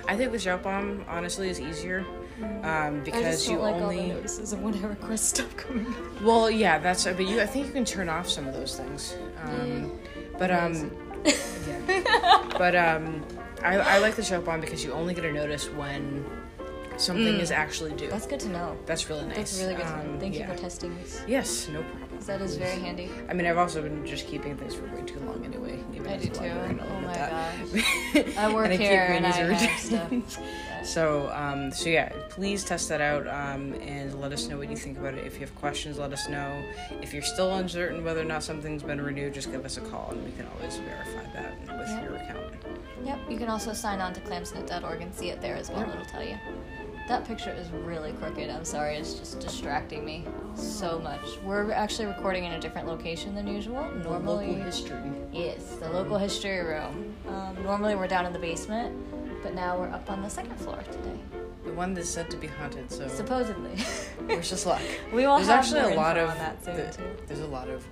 I 0.07 0.17
think 0.17 0.31
the 0.33 0.39
Shoutbomb 0.39 1.05
honestly 1.09 1.49
is 1.49 1.61
easier 1.61 2.01
um, 2.41 2.45
Mm. 2.45 2.65
I 2.65 2.91
because 3.05 3.49
you 3.49 3.59
like 3.59 3.75
all 3.77 3.83
only. 3.85 4.09
the 4.09 4.15
notices 4.15 4.53
of 4.53 4.61
when 4.63 4.75
I 4.75 4.87
request 4.89 5.25
stuff 5.31 5.57
coming. 5.57 5.87
up. 5.87 6.23
Well, 6.23 6.51
yeah, 6.51 6.79
that's. 6.79 7.05
But 7.05 7.27
you, 7.27 7.41
I 7.41 7.47
think 7.47 7.67
you 7.67 7.73
can 7.73 7.85
turn 7.85 8.09
off 8.09 8.29
some 8.29 8.47
of 8.47 8.55
those 8.55 8.77
things. 8.77 9.17
Um, 9.45 9.93
But 10.39 10.51
um, 10.51 10.91
yeah. 11.25 12.43
but 12.59 12.75
um, 12.75 13.25
I, 13.65 13.77
I 13.79 13.99
like 13.99 14.15
the 14.15 14.23
Shoutbomb 14.23 14.61
because 14.61 14.85
you 14.85 14.93
only 14.93 15.15
get 15.15 15.25
a 15.25 15.33
notice 15.33 15.69
when 15.71 16.25
something 16.97 17.35
Mm. 17.35 17.41
is 17.41 17.51
actually 17.51 17.91
due. 17.95 18.09
That's 18.09 18.27
good 18.27 18.39
to 18.41 18.49
know. 18.51 18.77
That's 18.87 19.09
really 19.11 19.25
nice. 19.27 19.37
That's 19.37 19.61
really 19.61 19.75
good 19.75 19.85
to 19.87 19.97
know. 20.05 20.13
Um, 20.13 20.21
Thank 20.21 20.37
yeah. 20.37 20.47
you 20.49 20.55
for 20.55 20.61
testing 20.61 20.95
this. 20.99 21.23
Yes, 21.27 21.69
no 21.69 21.83
problem. 21.83 22.09
'cause 22.11 22.27
That 22.27 22.41
is 22.41 22.57
very 22.57 22.79
handy. 22.79 23.11
I 23.29 23.33
mean, 23.35 23.47
I've 23.47 23.59
also 23.59 23.83
been 23.83 24.07
just 24.07 24.29
keeping 24.29 24.57
things 24.57 24.77
for 24.77 24.85
way 24.95 25.03
too 25.03 25.19
long 25.21 25.45
anyway. 25.45 25.81
Even 25.93 26.07
I 26.07 26.15
as 26.15 26.23
do 26.23 26.29
a 26.29 26.35
too. 26.35 26.41
librarian, 26.43 26.79
I'll 26.81 26.87
Oh 26.87 26.95
admit 26.99 27.07
my 27.07 28.23
that. 28.23 28.39
I 28.39 28.55
work 28.55 28.67
And 28.67 28.79
keep 28.79 28.89
here 28.89 29.03
and 29.03 29.27
I 29.27 29.31
have 29.33 29.81
stuff. 29.81 30.41
So, 30.85 31.31
um, 31.33 31.73
so 31.73 31.89
yeah, 31.89 32.11
please 32.29 32.63
test 32.63 32.91
that 32.91 33.01
out 33.01 33.27
um, 33.27 33.73
and 33.81 34.21
let 34.21 34.33
us 34.33 34.49
know 34.49 34.59
what 34.59 34.69
you 34.71 34.77
think 34.77 34.99
about 34.99 35.15
it. 35.15 35.27
If 35.27 35.35
you 35.35 35.41
have 35.41 35.55
questions, 35.57 35.99
let 35.99 36.13
us 36.13 36.29
know. 36.29 36.63
If 37.01 37.15
you're 37.15 37.23
still 37.23 37.55
uncertain 37.55 38.05
whether 38.05 38.21
or 38.21 38.25
not 38.27 38.43
something's 38.43 38.83
been 38.83 39.01
renewed, 39.01 39.33
just 39.33 39.51
give 39.51 39.65
us 39.65 39.79
a 39.79 39.81
call 39.81 40.11
and 40.13 40.23
we 40.23 40.31
can 40.33 40.47
always 40.55 40.77
verify 40.77 41.25
that 41.33 41.59
with 41.59 41.89
Yeah. 41.89 42.03
your 42.05 42.17
account. 42.17 42.53
Yep, 43.05 43.19
you 43.31 43.37
can 43.39 43.49
also 43.49 43.73
sign 43.73 44.01
on 44.01 44.13
to 44.15 44.21
clamsnet.org 44.21 45.01
and 45.03 45.15
see 45.15 45.31
it 45.31 45.41
there 45.41 45.57
as 45.57 45.71
well. 45.71 45.81
Yep. 45.81 45.89
It'll 45.95 46.05
tell 46.07 46.23
you. 46.25 46.39
That 47.07 47.27
picture 47.27 47.53
is 47.53 47.69
really 47.71 48.13
crooked. 48.13 48.49
I'm 48.49 48.65
sorry, 48.65 48.97
it's 48.97 49.15
just 49.15 49.39
distracting 49.39 50.07
me 50.07 50.25
so 50.55 50.99
much. 50.99 51.21
We're 51.45 51.71
actually 51.71 52.07
recording 52.07 52.45
in 52.45 52.53
a 52.53 52.61
different 52.61 52.87
location 52.89 53.35
than 53.35 53.47
usual. 53.47 53.91
Normally, 54.03 54.55
history. 54.55 55.13
yes, 55.31 55.77
the 55.81 55.91
local 55.91 56.17
history 56.17 56.61
room. 56.61 57.15
Um, 57.29 57.63
normally, 57.63 57.95
we're 57.95 58.09
down 58.09 58.25
in 58.25 58.33
the 58.33 58.39
basement, 58.39 58.97
but 59.43 59.55
now 59.55 59.79
we're 59.79 59.91
up 59.91 60.11
on 60.11 60.23
the 60.23 60.31
second 60.31 60.57
floor 60.57 60.79
today. 60.91 61.19
The 61.67 61.73
one 61.75 61.93
that's 61.93 62.09
said 62.09 62.31
to 62.31 62.39
be 62.39 62.47
haunted. 62.47 62.91
So 62.91 63.07
Supposedly. 63.09 63.73
wish 64.27 64.51
us 64.53 64.65
luck. 64.65 64.81
we 65.13 65.27
will 65.27 65.37
There's 65.37 65.49
have 65.49 65.59
actually 65.65 65.93
a 65.93 65.97
lot 65.97 66.17
of 66.17 66.31
on 66.31 66.39
that 66.39 66.65
soon 66.65 66.77
the- 66.77 66.91
too. 66.91 67.03
there's 67.27 67.41
a 67.41 67.47
lot 67.47 67.69
of 67.69 67.85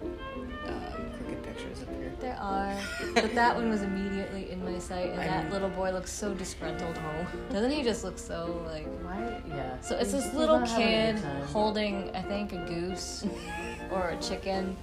um, 0.66 1.10
pictures 1.52 1.82
up 1.82 1.88
here. 1.98 2.12
There 2.20 2.36
are, 2.36 2.76
but 3.14 3.34
that 3.34 3.54
one 3.54 3.68
was 3.68 3.82
immediately 3.82 4.50
in 4.50 4.64
my 4.64 4.78
sight, 4.78 5.10
and 5.10 5.20
I 5.20 5.26
that 5.26 5.44
mean- 5.44 5.52
little 5.52 5.68
boy 5.68 5.90
looks 5.92 6.12
so 6.12 6.34
disgruntled. 6.34 6.98
Oh. 6.98 7.26
Doesn't 7.52 7.70
he 7.70 7.82
just 7.82 8.04
look 8.04 8.18
so 8.18 8.62
like? 8.66 8.86
Why? 9.02 9.40
Yeah. 9.48 9.80
So 9.80 9.96
it's 9.96 10.12
this 10.12 10.32
little 10.34 10.60
not 10.60 10.68
having 10.68 10.86
a 10.86 11.12
kid 11.14 11.24
holding, 11.46 12.10
I 12.16 12.22
think, 12.22 12.52
a 12.52 12.64
goose 12.66 13.24
or 13.90 14.10
a 14.10 14.16
chicken, 14.20 14.76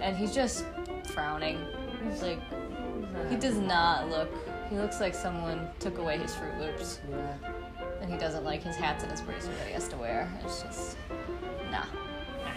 and 0.00 0.16
he's 0.16 0.34
just 0.34 0.64
frowning. 1.04 1.58
He's 2.08 2.22
like, 2.22 2.40
he 3.28 3.36
does 3.36 3.56
not 3.58 4.08
look. 4.08 4.28
He 4.68 4.76
looks 4.76 5.00
like 5.00 5.14
someone 5.14 5.68
took 5.80 5.98
away 5.98 6.18
his 6.18 6.34
Fruit 6.34 6.56
Loops, 6.58 7.00
Yeah. 7.10 7.36
and 8.00 8.10
he 8.12 8.16
doesn't 8.18 8.44
like 8.44 8.62
his 8.62 8.76
hats 8.76 9.02
and 9.02 9.10
his 9.10 9.20
bracelet 9.20 9.56
that 9.58 9.66
he 9.66 9.72
has 9.72 9.88
to 9.88 9.96
wear. 9.96 10.30
It's 10.44 10.62
just, 10.62 10.96
nah, 11.72 11.84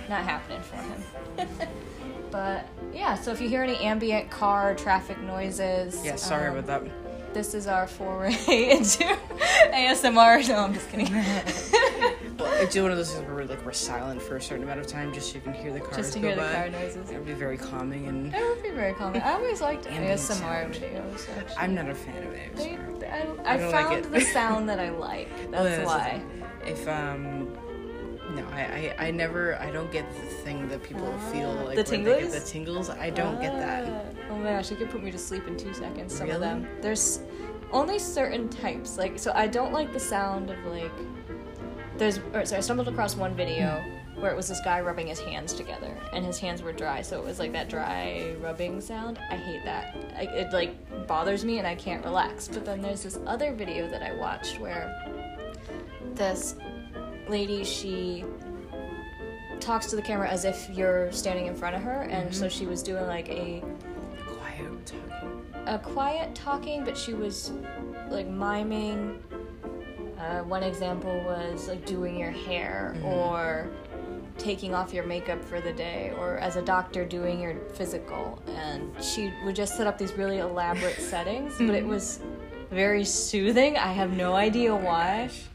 not 0.09 0.23
happening 0.23 0.61
for 0.61 0.75
him. 0.75 1.49
but 2.33 2.67
yeah, 2.91 3.13
so 3.13 3.31
if 3.31 3.39
you 3.39 3.47
hear 3.47 3.61
any 3.61 3.77
ambient 3.77 4.31
car 4.31 4.73
traffic 4.73 5.21
noises, 5.21 6.03
Yeah. 6.03 6.15
Sorry 6.15 6.47
um, 6.49 6.57
about 6.57 6.83
that. 6.83 6.91
This 7.31 7.53
is 7.53 7.67
our 7.67 7.85
foray 7.87 8.33
into 8.71 9.03
ASMR. 9.71 10.47
No, 10.49 10.57
I'm 10.57 10.73
just 10.73 10.89
kidding. 10.89 11.13
Well, 12.39 12.51
I 12.51 12.65
do 12.65 12.81
one 12.81 12.91
of 12.91 12.97
those 12.97 13.13
things 13.13 13.25
where 13.27 13.35
we're 13.35 13.45
like 13.45 13.63
we're 13.63 13.71
silent 13.73 14.19
for 14.21 14.37
a 14.37 14.41
certain 14.41 14.63
amount 14.63 14.79
of 14.79 14.87
time, 14.87 15.13
just 15.13 15.29
so 15.29 15.35
you 15.35 15.41
can 15.41 15.53
hear 15.53 15.71
the 15.71 15.79
cars 15.79 15.97
just 15.97 16.13
to 16.13 16.19
hear 16.19 16.35
the 16.35 16.41
by. 16.41 16.53
car 16.53 16.69
noises. 16.69 17.09
It 17.09 17.15
would 17.15 17.27
be 17.27 17.33
very 17.33 17.57
calming, 17.57 18.07
and 18.07 18.33
It 18.33 18.41
would 18.41 18.63
be 18.63 18.71
very 18.71 18.93
calming. 18.95 19.21
I 19.21 19.33
always 19.33 19.61
liked 19.61 19.85
ASMR 19.85 20.17
sound. 20.17 20.73
videos. 20.73 21.29
Actually. 21.37 21.55
I'm 21.57 21.75
not 21.75 21.89
a 21.89 21.95
fan 21.95 22.23
of 22.23 22.31
They, 22.31 22.49
ASMR. 22.69 23.03
I, 23.03 23.49
I, 23.49 23.53
I 23.53 23.57
don't 23.57 23.71
like 23.71 23.85
found 24.03 24.15
the 24.15 24.21
sound 24.33 24.67
that 24.69 24.79
I 24.79 24.89
like. 24.89 25.29
That's 25.51 25.77
yeah, 25.77 25.85
why. 25.85 26.23
If 26.65 26.87
um, 26.87 27.55
no, 28.35 28.45
I, 28.51 28.93
I 28.99 29.07
I 29.07 29.11
never 29.11 29.55
I 29.59 29.71
don't 29.71 29.91
get 29.91 30.09
the 30.15 30.21
thing 30.21 30.67
that 30.69 30.81
people 30.83 31.11
feel 31.31 31.55
Ah, 31.59 31.63
like 31.63 31.75
the 31.85 31.91
when 31.91 32.03
they 32.03 32.21
get 32.21 32.31
the 32.31 32.39
tingles. 32.39 32.89
I 32.89 33.09
don't 33.09 33.39
get 33.39 33.53
that. 33.53 33.85
Ah. 33.87 34.23
Oh 34.31 34.37
my 34.37 34.51
gosh, 34.51 34.71
you 34.71 34.77
could 34.77 34.89
put 34.89 35.03
me 35.03 35.11
to 35.11 35.17
sleep 35.17 35.47
in 35.47 35.57
two 35.57 35.73
seconds. 35.73 36.15
Some 36.15 36.29
of 36.29 36.39
them. 36.39 36.67
There's 36.81 37.21
only 37.71 37.99
certain 37.99 38.49
types. 38.49 38.97
Like, 38.97 39.19
so 39.19 39.31
I 39.35 39.47
don't 39.47 39.73
like 39.73 39.93
the 39.93 39.99
sound 39.99 40.49
of 40.49 40.57
like. 40.65 40.91
There's, 41.97 42.17
or 42.33 42.43
sorry, 42.45 42.57
I 42.57 42.61
stumbled 42.61 42.87
across 42.87 43.15
one 43.15 43.35
video 43.35 43.83
where 44.15 44.31
it 44.31 44.35
was 44.35 44.47
this 44.47 44.61
guy 44.61 44.79
rubbing 44.81 45.07
his 45.07 45.19
hands 45.19 45.53
together, 45.53 45.95
and 46.13 46.25
his 46.25 46.39
hands 46.39 46.61
were 46.61 46.71
dry, 46.71 47.01
so 47.01 47.19
it 47.19 47.25
was 47.25 47.39
like 47.39 47.51
that 47.51 47.67
dry 47.69 48.35
rubbing 48.39 48.79
sound. 48.81 49.19
I 49.29 49.35
hate 49.35 49.63
that. 49.65 49.95
I, 50.15 50.21
it 50.23 50.53
like 50.53 51.07
bothers 51.07 51.43
me, 51.45 51.59
and 51.59 51.67
I 51.67 51.75
can't 51.75 52.03
relax. 52.03 52.47
But 52.47 52.65
then 52.65 52.81
there's 52.81 53.03
this 53.03 53.19
other 53.27 53.53
video 53.53 53.87
that 53.89 54.01
I 54.01 54.15
watched 54.15 54.59
where 54.59 54.89
this 56.15 56.55
lady 57.27 57.63
she 57.63 58.25
talks 59.59 59.87
to 59.87 59.95
the 59.95 60.01
camera 60.01 60.29
as 60.29 60.45
if 60.45 60.69
you're 60.69 61.11
standing 61.11 61.47
in 61.47 61.55
front 61.55 61.75
of 61.75 61.81
her, 61.81 62.01
and 62.03 62.33
so 62.33 62.45
mm-hmm. 62.45 62.57
she 62.57 62.65
was 62.65 62.83
doing 62.83 63.07
like 63.07 63.29
a 63.29 63.63
Quiet 64.27 64.85
talking. 64.85 65.45
a 65.65 65.79
quiet 65.79 66.35
talking, 66.35 66.83
but 66.83 66.97
she 66.97 67.13
was 67.13 67.51
like 68.09 68.27
miming. 68.27 69.23
Uh, 70.19 70.41
one 70.43 70.63
example 70.63 71.13
was 71.25 71.67
like 71.67 71.85
doing 71.85 72.17
your 72.17 72.31
hair 72.31 72.93
mm-hmm. 72.97 73.05
or 73.05 73.69
taking 74.37 74.73
off 74.73 74.93
your 74.93 75.05
makeup 75.05 75.43
for 75.43 75.61
the 75.61 75.71
day, 75.73 76.13
or 76.17 76.37
as 76.37 76.55
a 76.55 76.61
doctor 76.61 77.05
doing 77.05 77.39
your 77.39 77.55
physical. 77.73 78.41
And 78.55 78.91
she 79.03 79.31
would 79.45 79.55
just 79.55 79.77
set 79.77 79.87
up 79.87 79.97
these 79.97 80.13
really 80.13 80.39
elaborate 80.39 80.99
settings, 80.99 81.53
but 81.57 81.69
it 81.69 81.81
mm-hmm. 81.81 81.89
was 81.89 82.19
very 82.71 83.05
soothing. 83.05 83.77
I 83.77 83.93
have 83.93 84.13
no 84.17 84.33
idea 84.33 84.75
why. 84.75 85.29
Oh 85.29 85.52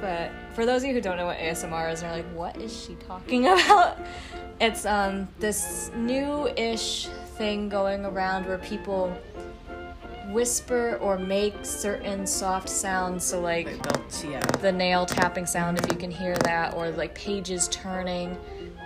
But 0.00 0.30
for 0.54 0.64
those 0.66 0.82
of 0.82 0.88
you 0.88 0.94
who 0.94 1.00
don't 1.00 1.16
know 1.16 1.26
what 1.26 1.38
ASMR 1.38 1.92
is, 1.92 2.02
and 2.02 2.10
are 2.12 2.16
like, 2.16 2.32
what 2.34 2.56
is 2.56 2.74
she 2.84 2.94
talking 3.06 3.46
about? 3.46 3.98
It's 4.60 4.84
um 4.86 5.28
this 5.38 5.90
new-ish 5.96 7.06
thing 7.36 7.68
going 7.68 8.04
around 8.04 8.46
where 8.46 8.58
people 8.58 9.16
whisper 10.30 10.98
or 11.00 11.18
make 11.18 11.54
certain 11.64 12.26
soft 12.26 12.68
sounds. 12.68 13.24
So 13.24 13.40
like 13.40 13.66
Like 13.66 14.24
yeah. 14.24 14.40
the 14.60 14.72
nail 14.72 15.06
tapping 15.06 15.46
sound, 15.46 15.78
if 15.78 15.90
you 15.90 15.96
can 15.96 16.10
hear 16.10 16.36
that, 16.38 16.74
or 16.74 16.90
like 16.90 17.14
pages 17.14 17.68
turning. 17.68 18.36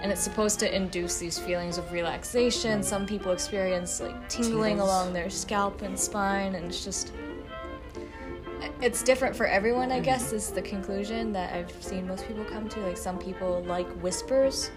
And 0.02 0.11
it's 0.11 0.21
supposed 0.21 0.59
to 0.61 0.75
induce 0.75 1.19
these 1.19 1.38
feelings 1.38 1.78
of 1.78 1.90
relaxation. 1.92 2.83
Some 2.83 3.07
people 3.07 3.31
experience 3.33 4.00
like 4.00 4.28
tingling 4.28 4.73
Tingles. 4.76 4.88
along 4.90 5.12
their 5.12 5.31
scalp 5.31 5.83
and 5.83 5.99
spine, 5.99 6.54
and 6.54 6.66
it's 6.66 6.85
just. 6.85 7.12
It's 8.81 9.02
different 9.02 9.35
for 9.37 9.47
everyone, 9.47 9.90
I 9.92 10.00
guess, 10.00 10.33
is 10.33 10.50
the 10.50 10.62
conclusion 10.62 11.33
that 11.33 11.52
I've 11.54 11.71
seen 11.83 12.07
most 12.07 12.26
people 12.26 12.45
come 12.45 12.69
to. 12.71 12.81
Like, 12.81 12.97
some 12.97 13.19
people 13.19 13.62
like 13.64 13.88
whispers, 14.02 14.71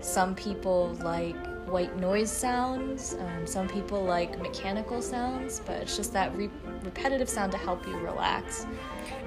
some 0.00 0.34
people 0.34 0.96
like 1.02 1.36
white 1.68 1.96
noise 1.98 2.30
sounds, 2.30 3.14
um, 3.20 3.46
some 3.46 3.68
people 3.68 4.02
like 4.02 4.38
mechanical 4.40 5.02
sounds, 5.02 5.60
but 5.66 5.76
it's 5.82 5.96
just 5.96 6.12
that 6.14 6.34
re- 6.36 6.50
repetitive 6.82 7.28
sound 7.28 7.52
to 7.52 7.58
help 7.58 7.86
you 7.86 7.96
relax. 7.98 8.66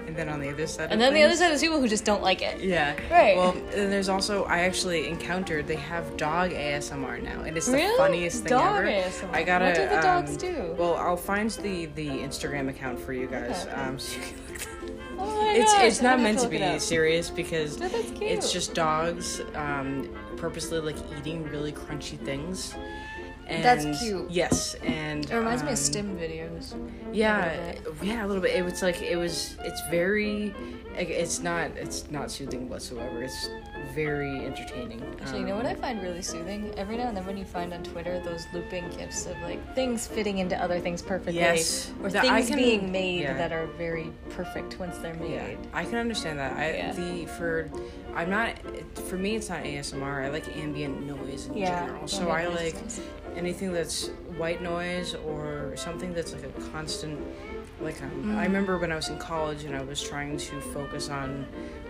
And 0.07 0.15
then 0.15 0.29
on 0.29 0.39
the 0.39 0.49
other 0.49 0.67
side. 0.67 0.91
And 0.91 0.99
then 0.99 1.13
the 1.13 1.23
other 1.23 1.35
side 1.35 1.51
is 1.51 1.61
people 1.61 1.79
who 1.79 1.87
just 1.87 2.05
don't 2.05 2.21
like 2.21 2.41
it. 2.41 2.59
Yeah. 2.61 2.95
Right. 3.09 3.37
Well, 3.37 3.51
and 3.51 3.91
there's 3.91 4.09
also 4.09 4.43
I 4.45 4.59
actually 4.59 5.07
encountered 5.07 5.67
they 5.67 5.75
have 5.75 6.17
dog 6.17 6.51
ASMR 6.51 7.21
now, 7.21 7.41
and 7.41 7.55
it's 7.55 7.67
the 7.67 7.73
Really? 7.73 7.97
funniest 7.97 8.43
thing 8.43 8.49
Dog 8.49 8.85
ever. 8.85 8.87
ASMR. 8.87 9.33
I 9.33 9.43
gotta. 9.43 9.65
What 9.65 9.75
do 9.75 9.81
the 9.87 10.01
dogs 10.01 10.31
um, 10.31 10.37
do? 10.37 10.75
Well, 10.77 10.95
I'll 10.95 11.17
find 11.17 11.49
the 11.51 11.85
the 11.87 12.07
Instagram 12.07 12.69
account 12.69 12.99
for 12.99 13.13
you 13.13 13.27
guys. 13.27 13.65
Okay. 13.65 13.75
Um, 13.75 13.99
so 13.99 14.17
you 14.17 14.23
can 14.23 14.37
look 14.53 14.67
Oh 15.23 15.51
it's 15.53 15.73
gosh, 15.73 15.83
it's 15.83 16.01
not 16.01 16.19
meant 16.19 16.39
to 16.39 16.47
it 16.47 16.73
be 16.73 16.79
serious 16.79 17.29
because 17.29 17.79
No, 17.79 17.87
it's 17.91 18.51
just 18.51 18.73
dogs 18.73 19.41
um, 19.53 20.09
purposely 20.37 20.79
like 20.79 20.95
eating 21.17 21.43
really 21.43 21.71
crunchy 21.71 22.17
things. 22.17 22.73
And 23.51 23.63
That's 23.63 24.01
cute. 24.01 24.29
Yes, 24.31 24.75
and 24.75 25.29
It 25.29 25.35
reminds 25.35 25.61
me 25.61 25.67
um, 25.69 25.73
of 25.73 25.79
stim 25.79 26.17
videos. 26.17 26.73
Yeah, 27.11 27.73
little 27.85 28.05
yeah, 28.05 28.25
a 28.25 28.27
little 28.27 28.41
bit. 28.41 28.55
It 28.55 28.63
was 28.63 28.81
like 28.81 29.01
it 29.01 29.17
was. 29.17 29.57
It's 29.63 29.81
very. 29.89 30.53
It's 30.97 31.39
not. 31.41 31.71
It's 31.75 32.09
not 32.11 32.31
soothing 32.31 32.69
whatsoever. 32.69 33.23
It's 33.23 33.49
very 33.93 34.45
entertaining. 34.45 35.01
Actually, 35.21 35.39
you 35.41 35.45
know 35.47 35.55
what 35.57 35.65
I 35.65 35.71
Um, 35.73 35.77
find 35.81 36.01
really 36.01 36.21
soothing? 36.21 36.73
Every 36.77 36.95
now 36.95 37.07
and 37.07 37.17
then 37.17 37.25
when 37.25 37.37
you 37.37 37.43
find 37.43 37.73
on 37.73 37.83
Twitter 37.83 38.19
those 38.23 38.45
looping 38.53 38.89
gifs 38.97 39.25
of 39.25 39.35
like 39.41 39.59
things 39.75 40.07
fitting 40.07 40.37
into 40.37 40.55
other 40.61 40.79
things 40.79 41.01
perfectly. 41.01 41.35
Yes. 41.39 41.91
Or 42.01 42.09
things 42.09 42.47
can- 42.47 42.57
being 42.57 42.91
made 42.91 43.21
yeah. 43.21 43.33
that 43.33 43.51
are 43.51 43.65
very 43.77 44.11
perfect 44.29 44.79
once 44.79 44.97
they're 44.99 45.13
made. 45.15 45.31
Yeah, 45.31 45.55
I 45.73 45.83
can 45.83 45.95
understand 45.95 46.39
that. 46.39 46.53
I 46.57 46.71
Yeah. 46.73 46.93
the 46.93 47.25
for 47.25 47.69
I'm 48.15 48.29
not 48.29 48.55
for 49.09 49.17
me 49.17 49.35
it's 49.35 49.49
not 49.49 49.63
ASMR. 49.63 50.25
I 50.25 50.29
like 50.29 50.55
ambient 50.55 51.05
noise 51.05 51.47
in 51.47 51.57
Yeah, 51.57 51.85
general. 51.85 52.07
So 52.07 52.29
I 52.29 52.47
like. 52.47 52.75
Anything 53.35 53.71
that's 53.73 54.07
white 54.37 54.61
noise 54.61 55.15
or 55.15 55.73
something 55.75 56.13
that's 56.13 56.33
like 56.33 56.43
a 56.43 56.61
constant 56.71 57.19
like 57.79 58.01
um, 58.03 58.11
Mm. 58.11 58.37
I 58.37 58.43
remember 58.45 58.77
when 58.77 58.91
I 58.91 58.95
was 58.95 59.09
in 59.09 59.17
college 59.17 59.63
and 59.63 59.75
I 59.75 59.81
was 59.83 60.01
trying 60.01 60.37
to 60.37 60.61
focus 60.61 61.09
on 61.09 61.45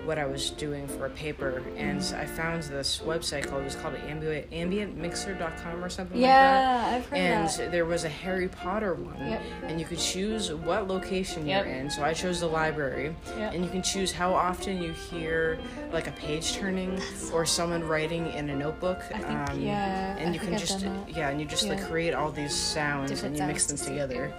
what 0.06 0.18
I 0.18 0.26
was 0.26 0.50
doing 0.52 0.88
for 0.88 1.06
a 1.06 1.10
paper 1.12 1.62
and. 1.78 2.02
I 2.22 2.26
found 2.26 2.64
this 2.64 3.00
website 3.06 3.48
called 3.48 3.62
it 3.62 3.66
was 3.66 3.76
called 3.76 3.96
ambient 3.96 4.50
ambientmixer.com 4.52 5.84
or 5.84 5.90
something 5.90 6.18
like 6.20 6.28
that. 6.30 6.90
Yeah, 6.92 6.96
I've 6.98 7.06
heard 7.06 7.18
And 7.18 7.50
that. 7.50 7.72
there 7.72 7.86
was 7.86 8.04
a 8.04 8.10
Harry 8.10 8.48
Potter 8.48 8.94
one, 8.96 9.18
Yep. 9.30 9.42
and 9.68 9.80
you 9.80 9.86
could 9.86 10.00
choose 10.00 10.52
what 10.54 10.88
location 10.88 11.46
Yep. 11.46 11.66
you're 11.66 11.74
in. 11.76 11.90
So 11.90 12.04
I 12.04 12.14
chose 12.14 12.40
the 12.40 12.48
library, 12.48 13.16
Yep. 13.38 13.54
and 13.54 13.64
you 13.64 13.70
can 13.70 13.82
choose 13.82 14.12
how 14.12 14.34
often 14.34 14.82
you 14.82 14.92
hear 14.94 15.60
like 15.94 16.08
a 16.08 16.12
page 16.12 16.54
turning 16.56 17.00
or 17.34 17.46
someone 17.46 17.88
writing 17.88 18.28
in 18.34 18.50
a 18.50 18.56
notebook. 18.56 19.00
I 19.14 19.18
think- 19.20 19.50
um, 19.52 19.62
yeah, 19.62 20.16
and 20.18 20.30
I 20.30 20.34
you 20.34 20.40
can 20.40 20.58
just 20.58 20.82
yeah, 21.08 21.30
and 21.30 21.40
you 21.40 21.46
just 21.46 21.68
like 21.68 21.84
create 21.88 22.14
all 22.14 22.32
these 22.32 22.56
sounds 22.56 23.12
Different 23.12 23.36
and 23.36 23.44
you 23.44 23.48
mix 23.54 23.68
them 23.68 23.78
sounds 23.78 23.88
to 23.88 23.94
together. 23.94 24.34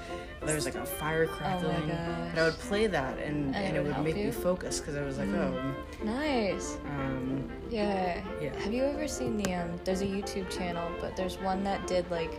There 0.45 0.55
was 0.55 0.65
like 0.65 0.75
a 0.75 0.85
fire 0.87 1.27
crackling, 1.27 1.91
and 1.91 2.39
I 2.39 2.45
would 2.45 2.59
play 2.59 2.87
that, 2.89 3.19
and, 3.19 3.55
And 3.55 3.57
and 3.57 3.77
it 3.77 3.85
would 3.85 4.05
make 4.05 4.17
me 4.17 4.31
focus 4.31 4.81
because 4.81 4.97
I 4.97 5.03
was 5.03 5.19
like, 5.19 5.29
oh, 5.29 5.75
Nice. 6.05 6.77
um, 6.87 7.49
Yeah. 7.71 8.21
Yeah. 8.41 8.59
Have 8.61 8.73
you 8.73 8.83
ever 8.85 9.07
seen 9.07 9.37
the 9.37 9.55
um 9.55 9.79
there's 9.85 10.01
a 10.03 10.07
YouTube 10.07 10.51
channel, 10.51 10.91
but 11.01 11.17
there's 11.17 11.39
one 11.39 11.63
that 11.65 11.87
did 11.87 12.11
like 12.11 12.33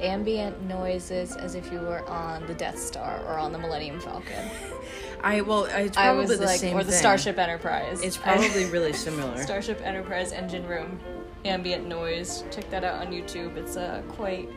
ambient 0.00 0.60
noises 0.62 1.36
as 1.36 1.54
if 1.54 1.70
you 1.70 1.78
were 1.78 2.04
on 2.08 2.44
the 2.46 2.54
Death 2.54 2.78
Star 2.78 3.20
or 3.26 3.38
on 3.38 3.52
the 3.52 3.58
Millennium 3.58 4.00
Falcon. 4.00 4.50
I 5.22 5.40
well, 5.40 5.64
it's 5.64 5.96
I 5.96 6.06
probably 6.06 6.26
was 6.26 6.38
the 6.38 6.44
like 6.46 6.58
same 6.60 6.76
or 6.76 6.82
the 6.84 6.90
thing. 6.90 6.98
Starship 7.00 7.38
Enterprise. 7.38 8.02
It's 8.02 8.18
I- 8.18 8.22
probably 8.36 8.64
really 8.66 8.92
similar. 8.92 9.40
Starship 9.42 9.80
Enterprise 9.82 10.32
engine 10.32 10.66
room 10.66 10.98
ambient 11.44 11.86
noise. 11.86 12.42
Check 12.50 12.68
that 12.70 12.84
out 12.84 13.06
on 13.06 13.12
YouTube. 13.12 13.56
It's 13.56 13.76
uh, 13.76 14.02
quite 14.08 14.48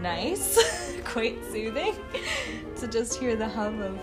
nice, 0.00 0.96
quite 1.04 1.44
soothing 1.46 1.94
to 2.76 2.88
just 2.88 3.18
hear 3.18 3.36
the 3.36 3.48
hum 3.48 3.80
of. 3.82 3.98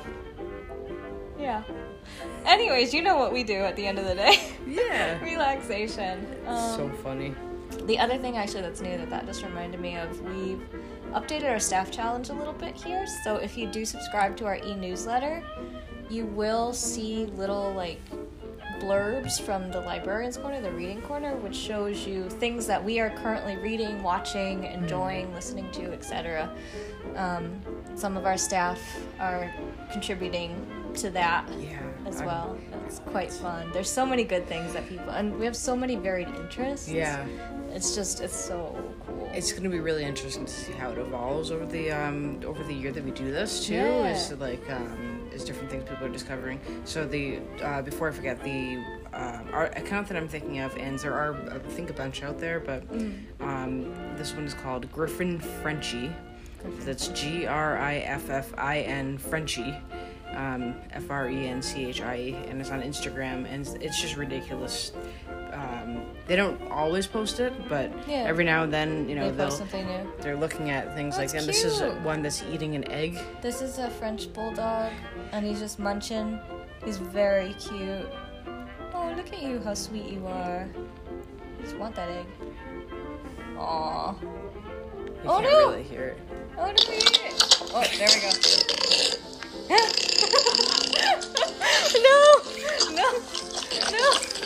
Yeah. 1.40 1.64
Anyways, 2.46 2.94
you 2.94 3.02
know 3.02 3.18
what 3.18 3.32
we 3.34 3.44
do 3.44 3.56
at 3.62 3.76
the 3.76 3.86
end 3.86 4.00
of 4.00 4.06
the 4.06 4.16
day. 4.16 4.52
yeah. 4.68 5.22
Relaxation. 5.24 6.26
Um, 6.46 6.76
so 6.76 6.90
funny. 7.04 7.36
the 7.84 8.00
other 8.00 8.18
thing 8.18 8.38
actually 8.38 8.62
that's 8.62 8.82
new 8.82 8.98
that 8.98 9.10
that 9.10 9.26
just 9.26 9.44
reminded 9.44 9.80
me 9.80 9.98
of, 9.98 10.20
we've 10.22 10.62
updated 11.12 11.50
our 11.50 11.60
staff 11.60 11.92
challenge 11.92 12.30
a 12.30 12.34
little 12.34 12.54
bit 12.54 12.76
here. 12.76 13.06
So 13.24 13.36
if 13.38 13.58
you 13.58 13.68
do 13.68 13.86
subscribe 13.86 14.38
to 14.38 14.46
our 14.46 14.58
e-newsletter, 14.58 15.44
you 16.10 16.26
will 16.26 16.74
see 16.74 17.26
little 17.26 17.74
like 17.74 18.00
blurbs 18.80 19.40
from 19.42 19.72
the 19.72 19.80
librarian's 19.82 20.38
corner, 20.38 20.62
the 20.62 20.72
reading 20.72 21.02
corner, 21.02 21.36
which 21.38 21.56
shows 21.56 22.06
you 22.06 22.30
things 22.30 22.66
that 22.68 22.84
we 22.84 23.00
are 23.00 23.10
currently 23.12 23.58
reading, 23.58 24.02
watching, 24.04 24.64
enjoying, 24.66 25.34
listening 25.34 25.70
to, 25.72 25.92
etc. 25.94 26.50
Um, 27.16 27.62
some 27.96 28.18
of 28.18 28.26
our 28.26 28.38
staff 28.38 28.80
are 29.20 29.54
contributing 29.92 30.66
to 30.96 31.10
that 31.12 31.48
Yeah. 31.60 31.80
as 32.06 32.18
I'm- 32.18 32.26
well. 32.28 32.58
It's 32.86 33.00
quite 33.00 33.32
fun. 33.32 33.70
There's 33.74 33.90
so 33.90 34.06
many 34.06 34.24
good 34.24 34.48
things 34.48 34.74
that 34.74 34.88
people, 34.88 35.10
and 35.10 35.38
we 35.38 35.46
have 35.46 35.56
so 35.56 35.76
many 35.76 35.96
varied 35.96 36.30
interests. 36.30 36.88
Yeah. 36.90 37.26
It's 37.74 37.96
just, 37.96 38.22
it's 38.22 38.36
so 38.36 38.76
cool. 39.06 39.30
It's 39.34 39.52
going 39.52 39.64
to 39.64 39.70
be 39.70 39.80
really 39.80 40.04
interesting 40.06 40.46
to 40.46 40.52
see 40.52 40.72
how 40.72 40.92
it 40.92 40.98
evolves 40.98 41.52
over 41.52 41.66
the 41.66 41.92
um, 41.92 42.40
over 42.46 42.64
the 42.64 42.74
year 42.74 42.92
that 42.92 43.04
we 43.04 43.12
do 43.12 43.30
this 43.32 43.68
too. 43.68 43.74
Yeah. 43.76 44.12
Is 44.16 44.32
like 44.40 44.68
um, 44.72 45.07
is 45.38 45.46
different 45.46 45.70
things 45.70 45.88
people 45.88 46.06
are 46.06 46.10
discovering. 46.10 46.60
So 46.84 47.06
the 47.06 47.40
uh, 47.64 47.82
before 47.84 48.10
I 48.10 48.12
forget 48.12 48.44
the 48.44 48.84
um, 49.14 49.48
our 49.54 49.66
account 49.68 50.08
that 50.10 50.18
I'm 50.18 50.28
thinking 50.28 50.60
of, 50.60 50.76
and 50.78 51.00
there 51.00 51.14
are 51.14 51.34
I 51.52 51.60
think 51.60 51.90
a 51.90 51.94
bunch 51.94 52.24
out 52.24 52.40
there, 52.40 52.60
but 52.60 52.86
Mm. 52.92 53.14
um, 53.42 53.94
this 54.18 54.34
one 54.34 54.46
is 54.46 54.54
called 54.54 54.92
Griffin 54.92 55.40
Frenchie. 55.62 56.12
That's 56.82 57.08
G 57.10 57.46
R 57.46 57.78
I 57.78 57.96
F 57.98 58.30
F 58.30 58.54
I 58.58 58.80
N 58.80 59.18
Frenchie. 59.18 59.76
Um, 60.36 60.76
F 60.92 61.10
R 61.10 61.30
E 61.30 61.48
N 61.48 61.62
C 61.62 61.86
H 61.86 62.02
I 62.02 62.16
E, 62.18 62.34
and 62.50 62.60
it's 62.60 62.70
on 62.70 62.82
Instagram, 62.82 63.46
and 63.50 63.66
it's 63.82 64.02
just 64.02 64.18
ridiculous. 64.18 64.92
Um, 65.88 66.02
they 66.28 66.36
don't 66.36 66.60
always 66.70 67.08
post 67.08 67.40
it, 67.40 67.54
but 67.70 67.90
Yeah. 68.08 68.26
every 68.28 68.44
now 68.44 68.64
and 68.64 68.74
then, 68.74 69.08
you 69.08 69.16
know, 69.16 69.30
they 69.32 69.38
they'll 69.38 69.46
post 69.48 69.60
something 69.60 69.88
new. 69.88 70.12
they're 70.20 70.36
looking 70.36 70.70
at 70.70 70.94
things 70.96 71.18
like, 71.18 71.32
That's 71.32 71.46
and 71.46 71.48
this 71.50 71.64
is 71.64 71.82
one 72.04 72.22
that's 72.22 72.44
eating 72.52 72.76
an 72.76 72.90
egg. 72.92 73.18
This 73.42 73.62
is 73.62 73.78
a 73.80 73.90
French 73.90 74.32
bulldog, 74.34 74.92
and 75.32 75.46
he's 75.46 75.60
just 75.60 75.80
munching. 75.80 76.40
He's 76.84 76.98
very 76.98 77.54
cute. 77.54 78.08
Oh, 78.94 79.14
look 79.16 79.32
at 79.32 79.42
you, 79.42 79.60
how 79.64 79.74
sweet 79.74 80.06
you 80.06 80.26
are. 80.28 80.68
I 80.68 81.62
just 81.64 81.78
want 81.78 81.96
that 81.96 82.10
egg. 82.10 82.26
Aww. 83.58 84.22
You 84.22 84.30
Oh, 85.26 85.40
no! 85.40 85.70
really 85.70 85.84
hear 85.84 86.04
it. 86.10 86.18
Oh, 86.58 86.66
no. 86.66 86.74
Oh, 87.74 87.84
there 87.98 88.08
we 88.14 88.20
go. 88.22 88.30
no! 92.08 92.20
No! 92.96 93.08
No! 93.92 94.37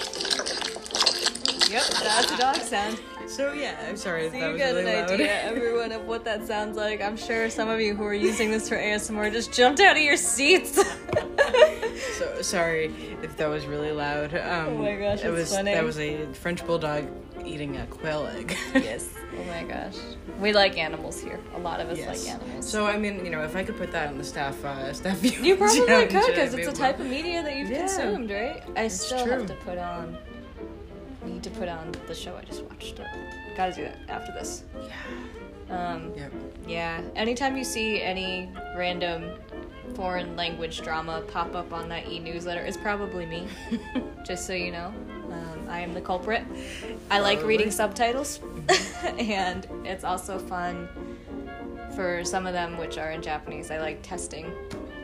Yep, 1.72 1.84
that's 2.04 2.32
a 2.32 2.38
dog 2.38 2.56
sound. 2.58 3.00
So 3.28 3.54
yeah, 3.54 3.78
I'm 3.88 3.96
sorry 3.98 4.26
So 4.26 4.32
that 4.32 4.40
you 4.46 4.52
was 4.54 4.60
got 4.62 4.66
really 4.76 4.92
an 4.92 5.02
loud. 5.02 5.12
idea, 5.12 5.42
everyone, 5.44 5.92
of 5.92 6.06
what 6.06 6.26
that 6.26 6.46
sounds 6.46 6.76
like. 6.76 7.02
I'm 7.02 7.16
sure 7.18 7.50
some 7.50 7.70
of 7.70 7.80
you 7.80 7.96
who 7.96 8.04
are 8.04 8.14
using 8.14 8.52
this 8.52 8.68
for 8.68 8.76
ASMR 8.78 9.32
just 9.32 9.54
jumped 9.54 9.80
out 9.80 9.96
of 9.96 10.02
your 10.04 10.18
seats. 10.18 10.76
so 12.18 12.42
sorry 12.42 12.94
if 13.22 13.38
that 13.38 13.48
was 13.48 13.66
really 13.66 13.92
loud. 13.92 14.34
Um, 14.36 14.68
Oh 14.70 14.78
my 14.80 14.96
gosh, 14.96 15.24
it 15.24 15.30
was 15.30 15.54
funny. 15.56 15.74
that 15.74 15.84
was 15.84 16.00
a 16.00 16.26
French 16.34 16.66
bulldog 16.66 17.06
eating 17.46 17.78
a 17.78 17.86
quail 17.88 18.28
egg. 18.28 18.56
yes. 18.76 19.10
Oh 19.40 19.44
my 19.46 19.64
gosh. 19.64 19.96
We 20.40 20.52
like 20.54 20.78
animals 20.78 21.22
here. 21.22 21.40
A 21.56 21.60
lot 21.60 21.80
of 21.80 21.90
us 21.90 21.98
Yes. 21.98 22.26
like 22.26 22.36
animals. 22.36 22.70
So 22.70 22.86
I 22.86 22.98
mean, 22.98 23.24
you 23.24 23.32
know, 23.32 23.44
if 23.44 23.56
I 23.56 23.64
could 23.64 23.78
put 23.78 23.92
that 23.94 24.10
on 24.10 24.18
the 24.18 24.24
staff 24.24 24.64
uh, 24.66 24.92
staff 24.94 25.18
view, 25.20 25.42
you 25.42 25.56
probably 25.56 25.80
could 25.86 26.08
because 26.10 26.54
it's 26.54 26.68
a 26.68 26.72
type 26.74 27.00
of 27.00 27.06
media 27.08 27.42
that 27.44 27.56
you've 27.56 27.70
Yeah. 27.70 27.80
consumed, 27.88 28.30
right? 28.30 28.62
I 28.76 28.84
It's 28.84 29.00
still 29.06 29.24
true. 29.24 29.32
have 29.34 29.46
to 29.48 29.56
put 29.56 29.78
on. 29.78 30.18
Need 31.26 31.44
to 31.44 31.50
put 31.52 31.70
on 31.70 31.92
the 32.08 32.16
show 32.16 32.36
I 32.36 32.44
just 32.44 32.64
watched. 32.64 33.00
Gotta 33.56 33.74
do 33.74 33.84
that 33.84 33.98
after 34.10 34.32
this. 34.32 34.64
Yeah. 35.70 35.94
Um, 35.94 36.12
Yep. 36.16 36.32
yeah. 36.68 37.02
Anytime 37.16 37.56
you 37.56 37.64
see 37.64 38.02
any 38.02 38.50
random 38.76 39.32
foreign 39.96 40.36
language 40.36 40.82
drama 40.82 41.22
pop 41.28 41.54
up 41.56 41.72
on 41.72 41.88
that 41.90 42.08
e-newsletter, 42.10 42.62
it's 42.62 42.78
probably 42.78 43.26
me. 43.26 43.48
just 44.26 44.48
so 44.48 44.54
you 44.54 44.72
know, 44.72 44.94
um, 45.32 45.66
I 45.70 45.80
am 45.82 45.94
the 45.94 46.02
culprit. 46.02 46.44
I 47.10 47.20
like 47.20 47.44
reading 47.44 47.72
subtitles, 47.72 48.40
and 49.18 49.68
it's 49.86 50.04
also 50.04 50.40
fun 50.40 50.90
for 51.96 52.24
some 52.24 52.48
of 52.48 52.54
them 52.54 52.78
which 52.78 52.98
are 52.98 53.12
in 53.12 53.22
Japanese. 53.22 53.70
I 53.70 53.80
like 53.80 54.02
testing 54.02 54.52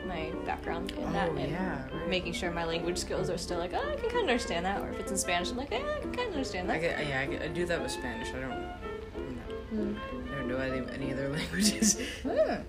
my 0.08 0.30
background 0.46 0.90
in 0.92 1.12
that 1.12 1.28
Oh, 1.30 1.36
and 1.36 1.50
yeah, 1.52 1.82
right. 1.92 2.08
making 2.08 2.32
sure 2.32 2.50
my 2.50 2.64
language 2.64 2.98
skills 2.98 3.28
are 3.30 3.38
still 3.38 3.58
like, 3.58 3.72
oh, 3.74 3.78
I 3.78 3.94
can 3.96 4.08
kind 4.10 4.24
of 4.24 4.28
understand 4.30 4.64
that. 4.66 4.80
Or 4.80 4.90
if 4.90 4.98
it's 5.00 5.10
in 5.12 5.18
Spanish, 5.18 5.50
I'm 5.50 5.56
like, 5.58 5.70
yeah, 5.70 5.78
I 5.96 6.00
can 6.00 6.12
kind 6.12 6.28
of 6.28 6.34
understand 6.34 6.68
that. 6.70 6.76
I 6.76 6.80
that. 6.80 6.98
get, 6.98 7.06
yeah, 7.08 7.20
I, 7.20 7.26
get, 7.26 7.42
I 7.42 7.48
do 7.48 7.66
that 7.66 7.80
with 7.82 7.90
Spanish. 7.92 8.28
I 8.34 8.40
don't. 8.40 8.68
Hmm. 9.70 9.94
I 10.32 10.34
don't 10.38 10.48
know 10.48 10.56
any, 10.56 10.82
any 10.92 11.12
other 11.12 11.28
languages. 11.36 12.00
Hmm. 12.22 12.62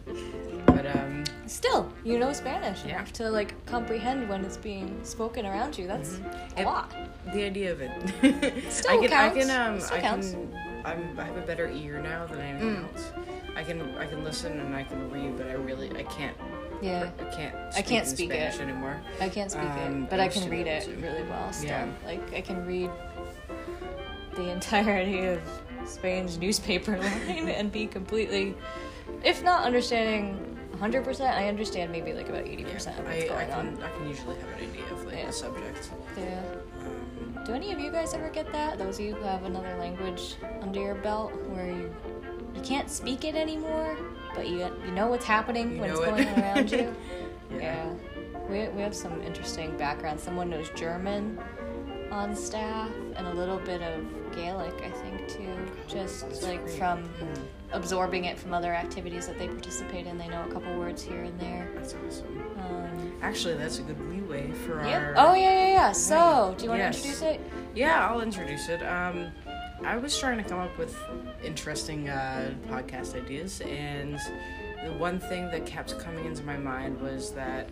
But 0.66 0.86
um, 0.96 1.24
Still, 1.46 1.92
you 2.04 2.20
know 2.20 2.34
Spanish 2.34 2.84
Yeah. 2.86 2.98
have 2.98 3.14
to 3.14 3.30
like 3.30 3.54
comprehend 3.66 4.28
when 4.30 4.44
it's 4.44 4.58
being 4.58 5.00
spoken 5.04 5.46
around 5.46 5.78
you. 5.78 5.88
That's 5.88 6.20
a 6.58 6.62
It- 6.62 6.66
lot. 6.66 6.94
the 7.34 7.44
idea 7.46 7.72
of 7.72 7.80
it. 7.82 7.92
Still 8.72 8.92
I 8.92 8.98
can, 8.98 9.10
counts. 9.10 9.38
I 9.38 9.40
can, 9.40 9.50
um, 9.74 9.80
Still 9.80 9.98
I 9.98 10.02
counts. 10.02 10.32
can. 10.32 10.58
I'm, 10.86 11.20
I 11.20 11.24
have 11.26 11.38
a 11.38 11.42
better 11.42 11.70
ear 11.70 12.02
now 12.02 12.26
than 12.26 12.40
anything 12.42 12.76
Mm. 12.76 12.92
else. 12.94 13.12
I 13.56 13.64
can, 13.64 13.82
I 13.98 14.06
can 14.06 14.24
listen 14.24 14.60
and 14.60 14.76
I 14.76 14.84
can 14.84 15.10
read, 15.12 15.38
but 15.38 15.48
I 15.48 15.54
really, 15.54 15.90
I 15.98 16.04
can't, 16.04 16.36
Yeah, 16.82 17.10
I 17.20 17.24
can't. 17.36 17.56
I 17.76 17.82
can't 17.82 18.08
speak 18.08 18.32
Spanish 18.32 18.56
it. 18.56 18.62
anymore. 18.62 19.02
I 19.20 19.30
can't 19.30 19.52
speak 19.52 19.64
Um, 19.64 20.04
it, 20.04 20.10
but 20.10 20.20
I 20.20 20.26
I 20.26 20.28
can 20.30 20.50
read 20.50 20.68
it 20.68 20.88
really 21.02 21.24
well. 21.24 21.52
Still, 21.52 21.70
Yeah. 21.70 21.88
like 22.06 22.34
I 22.34 22.42
can 22.42 22.66
read 22.66 22.90
the 24.36 24.50
entirety 24.50 25.26
of 25.28 25.42
Spain's 25.86 26.38
newspaper 26.38 26.98
line 27.02 27.50
and 27.50 27.72
be 27.72 27.88
completely, 27.88 28.56
if 29.24 29.44
not 29.44 29.64
understanding 29.66 30.46
100%, 30.78 31.22
I 31.22 31.50
understand 31.50 31.92
maybe 31.92 32.14
like 32.14 32.30
about 32.30 32.46
80% 32.46 32.98
of 33.00 33.06
what's 33.06 33.10
I, 33.10 33.12
I 33.24 33.28
going 33.28 33.48
can, 33.50 33.52
on. 33.78 33.84
I 33.84 33.90
can 33.98 34.08
usually 34.08 34.36
have 34.38 34.48
an 34.50 34.70
idea 34.70 34.86
of 34.94 35.06
like 35.06 35.16
Yeah. 35.18 35.26
the 35.28 35.34
subject. 35.34 35.92
Yeah. 36.18 36.40
Um, 36.86 37.44
Do 37.46 37.54
any 37.54 37.74
of 37.74 37.80
you 37.80 37.92
guys 37.92 38.14
ever 38.14 38.30
get 38.30 38.52
that? 38.54 38.78
Those 38.78 39.00
of 39.00 39.06
you 39.06 39.16
who 39.16 39.24
have 39.24 39.44
another 39.44 39.76
language 39.78 40.36
under 40.62 40.80
your 40.80 40.96
belt 40.96 41.34
where 41.50 41.68
you 41.68 41.94
you 42.56 42.62
can't 42.62 42.90
speak 42.90 43.26
it 43.26 43.36
anymore, 43.36 43.96
but 44.36 44.48
you 44.48 44.58
you 44.86 44.92
know 44.92 45.08
what's 45.08 45.26
happening 45.26 45.76
You 45.76 45.82
when 45.82 45.90
it's 45.92 46.00
know 46.00 46.06
going 46.06 46.28
it. 46.28 46.38
around 46.38 46.72
you? 46.72 46.96
yeah. 47.52 47.58
Yeah. 47.60 47.94
We, 48.50 48.68
we 48.70 48.82
have 48.82 48.96
some 48.96 49.22
interesting 49.22 49.78
background. 49.78 50.20
Someone 50.20 50.50
knows 50.50 50.70
German 50.76 51.40
on 52.12 52.36
staff 52.36 52.90
and 53.16 53.28
a 53.28 53.34
little 53.34 53.60
bit 53.60 53.82
of 53.84 54.04
Gaelic, 54.36 54.74
I 54.84 54.90
think, 54.90 55.28
too. 55.28 55.56
Just 55.88 56.22
That's 56.28 56.42
like 56.44 56.64
great. 56.64 56.78
from 56.80 57.04
Mm, 57.04 57.44
absorbing 57.74 58.26
it 58.26 58.40
from 58.40 58.52
other 58.56 58.74
activities 58.74 59.28
that 59.28 59.38
they 59.38 59.48
participate 59.48 60.08
in. 60.08 60.18
They 60.18 60.28
know 60.28 60.44
a 60.50 60.52
couple 60.52 60.76
words 60.80 61.04
here 61.04 61.22
and 61.22 61.40
there. 61.40 61.70
that's 61.76 61.94
awesome. 62.08 62.44
Um, 62.60 63.14
Actually, 63.22 63.56
that's 63.56 63.78
a 63.78 63.84
good 63.84 64.00
leeway 64.10 64.50
for 64.52 64.82
yeah. 64.84 64.98
our. 65.00 65.14
Oh, 65.18 65.34
yeah, 65.36 65.52
yeah, 65.52 65.68
yeah. 65.74 65.92
So, 65.92 66.56
do 66.58 66.64
you 66.64 66.70
want 66.72 66.80
Yes. 66.80 67.02
to 67.04 67.08
introduce 67.08 67.22
it? 67.22 67.52
Yeah, 67.76 68.08
I'll 68.10 68.22
introduce 68.22 68.68
it. 68.70 68.82
Um, 68.82 69.32
I 69.84 69.98
was 69.98 70.18
trying 70.18 70.38
to 70.38 70.44
come 70.44 70.60
up 70.60 70.78
with 70.78 70.98
interesting 71.44 72.10
uh, 72.10 72.54
podcast 72.68 73.16
ideas, 73.16 73.62
and 73.62 74.20
the 74.84 74.94
one 74.94 75.20
thing 75.20 75.50
that 75.52 75.66
kept 75.66 75.98
coming 76.00 76.26
into 76.26 76.44
my 76.44 76.58
mind 76.58 77.00
was 77.02 77.32
that 77.32 77.70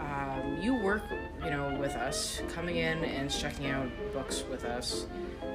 um, 0.00 0.58
you 0.60 0.74
work, 0.74 1.02
you 1.44 1.50
know, 1.50 1.76
with 1.78 1.94
us, 1.94 2.42
coming 2.48 2.76
in 2.76 3.04
and 3.04 3.30
checking 3.30 3.66
out 3.66 3.88
books 4.12 4.44
with 4.50 4.64
us, 4.64 5.06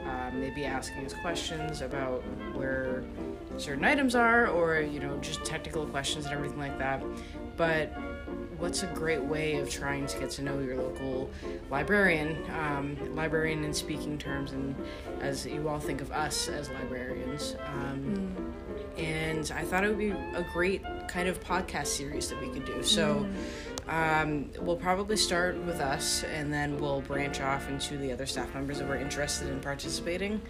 um, 0.05 0.39
maybe 0.39 0.65
asking 0.65 1.05
us 1.05 1.13
questions 1.13 1.81
about 1.81 2.23
where 2.53 3.03
certain 3.57 3.85
items 3.85 4.15
are, 4.15 4.47
or 4.47 4.79
you 4.79 4.99
know, 4.99 5.17
just 5.17 5.43
technical 5.45 5.85
questions 5.85 6.25
and 6.25 6.33
everything 6.33 6.59
like 6.59 6.77
that. 6.77 7.03
But 7.57 7.91
what's 8.57 8.83
a 8.83 8.87
great 8.87 9.21
way 9.23 9.55
of 9.55 9.69
trying 9.69 10.07
to 10.07 10.19
get 10.19 10.29
to 10.31 10.41
know 10.41 10.59
your 10.59 10.77
local 10.77 11.29
librarian, 11.69 12.37
um, 12.51 12.97
librarian 13.15 13.63
in 13.63 13.73
speaking 13.73 14.17
terms, 14.17 14.51
and 14.51 14.75
as 15.21 15.45
you 15.45 15.67
all 15.69 15.79
think 15.79 16.01
of 16.01 16.11
us 16.11 16.47
as 16.49 16.69
librarians. 16.69 17.55
Um, 17.65 18.35
And 18.97 19.51
I 19.55 19.63
thought 19.63 19.83
it 19.83 19.89
would 19.89 19.99
be 19.99 20.09
a 20.09 20.43
great 20.53 20.81
kind 21.07 21.29
of 21.29 21.39
podcast 21.43 21.87
series 21.87 22.29
that 22.29 22.41
we 22.41 22.49
could 22.49 22.65
do. 22.65 22.81
So 22.81 23.27
um, 23.87 24.49
we'll 24.59 24.75
probably 24.75 25.17
start 25.17 25.55
with 25.65 25.79
us, 25.79 26.23
and 26.23 26.51
then 26.51 26.79
we'll 26.79 27.01
branch 27.01 27.39
off 27.39 27.69
into 27.69 27.95
the 27.97 28.11
other 28.11 28.25
staff 28.25 28.51
members 28.55 28.79
that 28.79 28.87
were 28.87 28.95
interested 28.95 29.49
in 29.49 29.59
participating. 29.59 30.41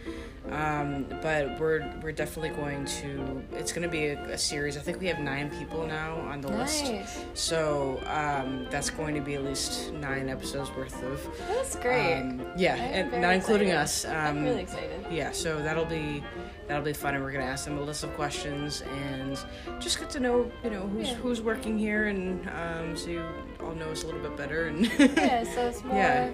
Um, 0.51 1.05
but 1.21 1.59
we're 1.59 1.89
we're 2.01 2.11
definitely 2.11 2.49
going 2.49 2.85
to. 2.85 3.43
It's 3.53 3.71
going 3.71 3.83
to 3.83 3.89
be 3.89 4.07
a, 4.07 4.21
a 4.29 4.37
series. 4.37 4.77
I 4.77 4.79
think 4.81 4.99
we 4.99 5.07
have 5.07 5.19
nine 5.19 5.49
people 5.59 5.85
now 5.85 6.15
on 6.17 6.41
the 6.41 6.47
list. 6.49 6.85
Nice. 6.85 7.25
So 7.33 8.01
um, 8.05 8.67
that's 8.69 8.89
going 8.89 9.15
to 9.15 9.21
be 9.21 9.35
at 9.35 9.43
least 9.43 9.91
nine 9.93 10.29
episodes 10.29 10.69
worth 10.71 11.01
of. 11.03 11.27
That's 11.49 11.75
great. 11.75 12.13
Um, 12.21 12.45
yeah, 12.55 12.75
and 12.75 13.21
not 13.21 13.33
including 13.33 13.71
us. 13.71 14.05
Um, 14.05 14.15
I'm 14.15 14.43
really 14.43 14.61
excited. 14.61 15.05
yeah, 15.11 15.31
so 15.31 15.61
that'll 15.61 15.85
be 15.85 16.23
that'll 16.67 16.83
be 16.83 16.93
fun, 16.93 17.15
and 17.15 17.23
we're 17.23 17.31
gonna 17.31 17.45
ask 17.45 17.65
them 17.65 17.77
a 17.77 17.81
list 17.81 18.03
of 18.03 18.13
questions 18.15 18.83
and 19.09 19.37
just 19.79 19.99
get 19.99 20.09
to 20.11 20.19
know 20.19 20.51
you 20.63 20.69
know 20.69 20.87
who's 20.87 21.09
Yeah. 21.09 21.15
who's 21.15 21.41
working 21.41 21.77
here, 21.77 22.07
and 22.07 22.47
um, 22.49 22.95
so 22.97 23.09
you 23.09 23.25
all 23.61 23.73
know 23.75 23.89
us 23.89 24.03
a 24.03 24.05
little 24.05 24.21
bit 24.21 24.35
better. 24.37 24.67
And 24.67 24.85
yeah, 24.99 25.43
so 25.43 25.67
it's 25.67 25.83
more. 25.85 25.95
Yeah. 25.95 26.31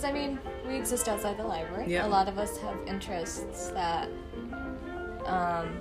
Because, 0.00 0.14
I 0.16 0.18
mean, 0.18 0.38
we 0.66 0.76
exist 0.76 1.08
outside 1.08 1.36
the 1.36 1.42
library. 1.46 1.84
Yeah. 1.86 2.06
A 2.06 2.08
lot 2.08 2.26
of 2.26 2.38
us 2.38 2.56
have 2.58 2.74
interests 2.86 3.68
that 3.70 4.08
um, 5.26 5.78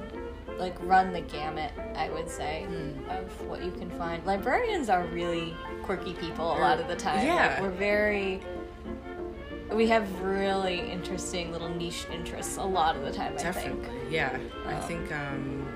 like 0.58 0.76
run 0.82 1.14
the 1.14 1.22
gamut. 1.22 1.72
I 1.96 2.10
would 2.10 2.30
say 2.30 2.66
Hmm. 2.68 3.10
of 3.10 3.48
what 3.48 3.64
you 3.64 3.72
can 3.72 3.90
find. 3.92 4.26
Librarians 4.26 4.90
are 4.90 5.06
really 5.06 5.56
quirky 5.84 6.14
people 6.16 6.46
a 6.52 6.60
lot 6.60 6.80
of 6.82 6.90
the 6.90 6.98
time. 6.98 7.26
Yeah. 7.26 7.48
Like, 7.54 7.62
we're 7.62 7.70
very. 7.70 8.42
We 9.72 9.88
have 9.88 10.22
really 10.22 10.80
interesting 10.92 11.52
little 11.54 11.70
niche 11.70 12.06
interests 12.12 12.58
a 12.58 12.64
lot 12.64 12.96
of 12.98 13.04
the 13.04 13.12
time. 13.12 13.34
I 13.38 13.44
Definitely, 13.44 13.88
think. 14.00 14.12
yeah. 14.12 14.38
I 14.66 14.74
Um, 14.74 14.82
think, 14.82 15.12
um, 15.14 15.68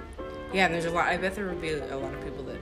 yeah, 0.51 0.65
and 0.65 0.73
there's 0.73 0.85
a 0.85 0.91
lot. 0.91 1.07
I 1.07 1.15
bet 1.17 1.35
there 1.35 1.45
would 1.45 1.61
be 1.61 1.73
a 1.73 1.95
lot 1.95 2.11
of 2.13 2.21
people 2.23 2.43
that 2.45 2.57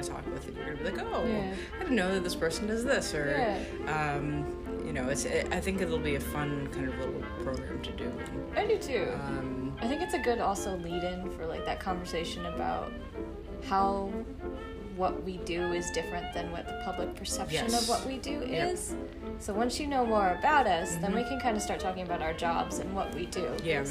gonna 0.00 0.12
talk 0.22 0.32
with, 0.32 0.46
and 0.48 0.56
you're 0.56 0.74
gonna 0.74 0.76
be 0.78 0.84
like, 0.96 1.06
oh, 1.12 1.24
Yeah. 1.26 1.52
I 1.76 1.78
didn't 1.80 1.96
know 1.96 2.14
that 2.14 2.22
this 2.24 2.34
person 2.34 2.66
does 2.66 2.84
this, 2.84 3.14
or 3.14 3.28
Yeah. 3.28 4.14
um, 4.16 4.46
you 4.86 4.92
know, 4.92 5.08
it's. 5.08 5.24
It, 5.24 5.48
I 5.52 5.60
think 5.60 5.80
it'll 5.80 5.98
be 5.98 6.14
a 6.14 6.20
fun 6.20 6.68
kind 6.72 6.88
of 6.88 6.98
little 6.98 7.22
program 7.42 7.82
to 7.82 7.92
do. 7.92 8.12
I 8.56 8.66
do 8.66 8.78
too. 8.78 9.08
Um, 9.14 9.76
I 9.80 9.86
think 9.86 10.00
it's 10.02 10.14
a 10.14 10.18
good 10.18 10.38
also 10.38 10.76
lead 10.78 11.04
in 11.04 11.30
for 11.30 11.46
like 11.46 11.64
that 11.66 11.78
conversation 11.80 12.46
about 12.46 12.92
how 13.66 14.10
what 14.96 15.22
we 15.24 15.36
do 15.38 15.72
is 15.72 15.88
different 15.92 16.32
than 16.34 16.50
what 16.50 16.66
the 16.66 16.80
public 16.84 17.14
perception 17.14 17.66
Yes. 17.68 17.82
of 17.82 17.88
what 17.88 18.04
we 18.06 18.18
do 18.18 18.30
Yep. 18.32 18.42
Mm-hmm. 18.42 18.74
is. 18.74 18.94
So 19.38 19.52
once 19.54 19.78
you 19.78 19.86
know 19.86 20.04
more 20.04 20.30
about 20.38 20.66
us, 20.66 20.96
then 20.96 21.14
we 21.14 21.22
can 21.24 21.38
kind 21.38 21.56
of 21.56 21.62
start 21.62 21.78
talking 21.80 22.02
about 22.04 22.20
our 22.22 22.32
jobs 22.32 22.78
and 22.80 22.92
what 22.96 23.14
we 23.14 23.26
do. 23.26 23.48
Yeah. 23.62 23.84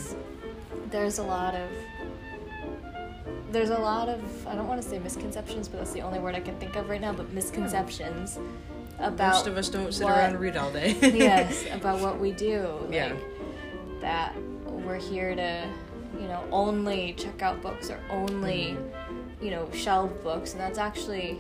There's 0.90 1.20
a 1.20 1.24
lot 1.24 1.54
of 1.56 1.70
there's 3.52 3.70
a 3.70 3.78
lot 3.78 4.10
of 4.10 4.48
I 4.48 4.56
don't 4.56 4.68
want 4.68 4.82
to 4.82 4.88
say 4.88 5.00
misconceptions, 5.00 5.68
but 5.68 5.78
that's 5.78 5.94
the 5.94 6.02
only 6.02 6.20
word 6.20 6.36
I 6.36 6.40
can 6.40 6.58
think 6.60 6.76
of 6.76 6.90
right 6.90 7.02
now, 7.02 7.14
but 7.14 7.32
misconceptions 7.32 8.40
about 9.00 9.36
most 9.36 9.48
of 9.48 9.58
us 9.58 9.70
don't 9.70 9.94
sit 9.94 10.04
what- 10.04 10.18
around 10.18 10.32
and 10.32 10.40
read 10.40 10.58
all 10.58 10.72
day. 10.72 10.98
yes, 11.02 11.66
about 11.72 12.00
what 12.00 12.20
we 12.20 12.32
do. 12.32 12.88
Yeah. 12.92 13.14
That 14.02 14.36
we're 14.66 15.00
here 15.00 15.36
to, 15.36 15.68
you 16.20 16.28
know, 16.28 16.44
only 16.52 17.14
check 17.18 17.42
out 17.42 17.62
books 17.62 17.90
or 17.90 18.00
only, 18.10 18.78
you 19.42 19.52
know, 19.52 19.70
shelve 19.74 20.24
books, 20.24 20.52
and 20.54 20.62
that's 20.62 20.78
actually 20.78 21.40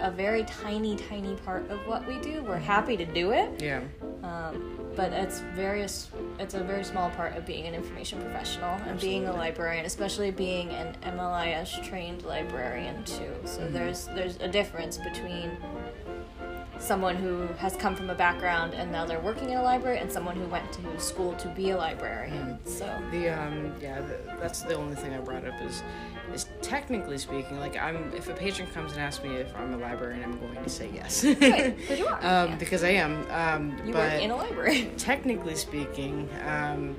a 0.00 0.10
very 0.10 0.44
tiny, 0.44 0.96
tiny 0.96 1.34
part 1.36 1.68
of 1.70 1.78
what 1.86 2.06
we 2.06 2.18
do. 2.20 2.42
We're 2.42 2.56
happy 2.58 2.96
to 2.96 3.04
do 3.04 3.32
it, 3.32 3.62
yeah. 3.62 3.80
um, 4.22 4.78
but 4.96 5.12
it's 5.12 5.40
various. 5.54 6.08
It's 6.38 6.54
a 6.54 6.64
very 6.64 6.82
small 6.84 7.10
part 7.10 7.36
of 7.36 7.46
being 7.46 7.66
an 7.66 7.74
information 7.74 8.20
professional 8.20 8.70
and 8.86 9.00
being 9.00 9.26
a 9.28 9.32
librarian, 9.32 9.84
especially 9.86 10.30
being 10.32 10.70
an 10.70 10.96
MLIS 11.02 11.82
trained 11.84 12.22
librarian 12.24 13.04
too. 13.04 13.32
So 13.44 13.60
Mhm. 13.60 13.72
there's 13.72 14.06
there's 14.06 14.36
a 14.40 14.48
difference 14.48 14.98
between 14.98 15.56
someone 16.84 17.16
who 17.16 17.46
has 17.58 17.74
come 17.76 17.96
from 17.96 18.10
a 18.10 18.14
background 18.14 18.74
and 18.74 18.92
now 18.92 19.06
they're 19.06 19.20
working 19.20 19.50
in 19.50 19.56
a 19.56 19.62
library 19.62 19.98
and 19.98 20.12
someone 20.12 20.36
who 20.36 20.46
went 20.46 20.70
to 20.72 21.00
school 21.00 21.32
to 21.34 21.48
be 21.48 21.70
a 21.70 21.76
librarian. 21.76 22.58
So 22.64 22.86
The 23.10 23.30
um 23.30 23.72
yeah, 23.80 24.00
the, 24.00 24.18
that's 24.40 24.62
the 24.62 24.74
only 24.74 24.94
thing 24.96 25.14
I 25.14 25.18
brought 25.18 25.46
up 25.46 25.60
is 25.62 25.82
is 26.32 26.46
technically 26.62 27.18
speaking, 27.18 27.58
like 27.58 27.76
I'm 27.76 28.12
if 28.14 28.28
a 28.28 28.34
patron 28.34 28.68
comes 28.70 28.92
and 28.92 29.00
asks 29.00 29.22
me 29.24 29.36
if 29.36 29.54
I'm 29.56 29.72
a 29.74 29.76
librarian, 29.78 30.24
I'm 30.24 30.38
going 30.38 30.62
to 30.62 30.70
say 30.70 30.90
yes. 30.92 31.24
Right, 31.24 31.76
you 31.90 32.06
are, 32.06 32.14
um, 32.22 32.50
yeah. 32.50 32.56
Because 32.56 32.84
I 32.84 32.90
am. 32.90 33.26
Um, 33.30 33.78
you 33.86 33.92
but 33.92 34.12
work 34.12 34.22
in 34.22 34.30
a 34.30 34.36
library. 34.36 34.90
technically 34.96 35.54
speaking, 35.54 36.28
um, 36.46 36.96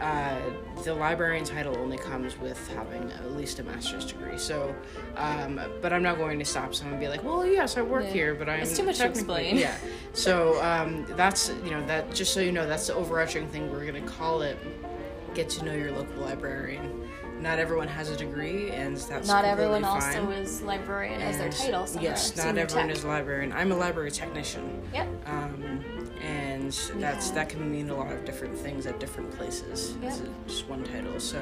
uh, 0.00 0.38
the 0.84 0.94
librarian 0.94 1.44
title 1.44 1.76
only 1.76 1.98
comes 1.98 2.38
with 2.38 2.58
having 2.74 3.10
at 3.12 3.32
least 3.32 3.58
a 3.58 3.62
master's 3.64 4.04
degree. 4.04 4.38
So, 4.38 4.74
um, 5.16 5.60
but 5.82 5.92
I'm 5.92 6.02
not 6.02 6.18
going 6.18 6.38
to 6.38 6.44
stop 6.44 6.74
someone 6.74 6.94
and 6.94 7.00
be 7.00 7.08
like, 7.08 7.24
"Well, 7.24 7.44
yes, 7.46 7.76
I 7.76 7.82
work 7.82 8.04
Yeah. 8.04 8.10
here," 8.12 8.34
but 8.34 8.48
I'm 8.48 8.60
It's 8.60 8.76
too 8.76 8.84
much 8.84 8.98
to 8.98 9.06
explain. 9.08 9.56
Yeah. 9.56 9.74
So 10.12 10.62
um, 10.62 11.04
that's 11.16 11.50
you 11.64 11.70
know 11.70 11.84
that 11.86 12.14
just 12.14 12.32
so 12.32 12.40
you 12.40 12.52
know 12.52 12.66
that's 12.66 12.86
the 12.86 12.94
overarching 12.94 13.48
thing 13.48 13.70
we're 13.70 13.84
gonna 13.86 14.00
call 14.02 14.42
it. 14.42 14.56
Get 15.34 15.48
to 15.50 15.64
know 15.64 15.74
your 15.74 15.92
local 15.92 16.22
librarian. 16.22 17.08
Not 17.40 17.60
everyone 17.60 17.86
has 17.86 18.10
a 18.10 18.16
degree, 18.16 18.70
and 18.70 18.96
that's 18.96 19.28
Not 19.28 19.44
everyone 19.44 19.82
fine. 19.82 20.02
also 20.18 20.30
is 20.30 20.60
librarian 20.62 21.20
as 21.20 21.38
their 21.38 21.50
title. 21.50 21.86
Some 21.86 22.02
Yes, 22.02 22.36
not 22.36 22.58
everyone 22.58 22.88
tech. 22.88 22.96
is 22.96 23.04
a 23.04 23.08
librarian. 23.08 23.52
I'm 23.52 23.70
a 23.70 23.76
library 23.76 24.10
technician. 24.10 24.82
Yep. 24.92 25.06
Um, 25.28 25.97
and 26.68 26.94
We 26.96 27.00
that's 27.00 27.30
that 27.30 27.48
can 27.48 27.70
mean 27.70 27.88
a 27.90 27.94
lot 27.96 28.12
of 28.12 28.24
different 28.24 28.56
things 28.58 28.86
at 28.86 29.00
different 29.00 29.30
places. 29.32 29.96
Yep. 30.02 30.12
It's 30.12 30.22
just 30.46 30.68
one 30.68 30.84
title, 30.84 31.18
so 31.20 31.38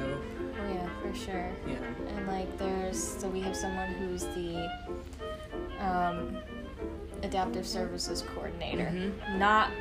Oh 0.59 0.73
yeah, 0.73 0.89
for 1.01 1.13
sure. 1.15 1.49
yeah. 1.67 1.75
And 2.15 2.27
like 2.27 2.57
there's 2.57 3.01
so 3.01 3.27
we 3.27 3.41
have 3.41 3.55
someone 3.55 3.89
who's 3.95 4.23
the 4.35 4.69
um, 5.79 6.37
adaptive 7.23 7.65
services 7.67 8.23
coordinator. 8.33 8.85
Mhm. 8.93 9.37
Not 9.37 9.71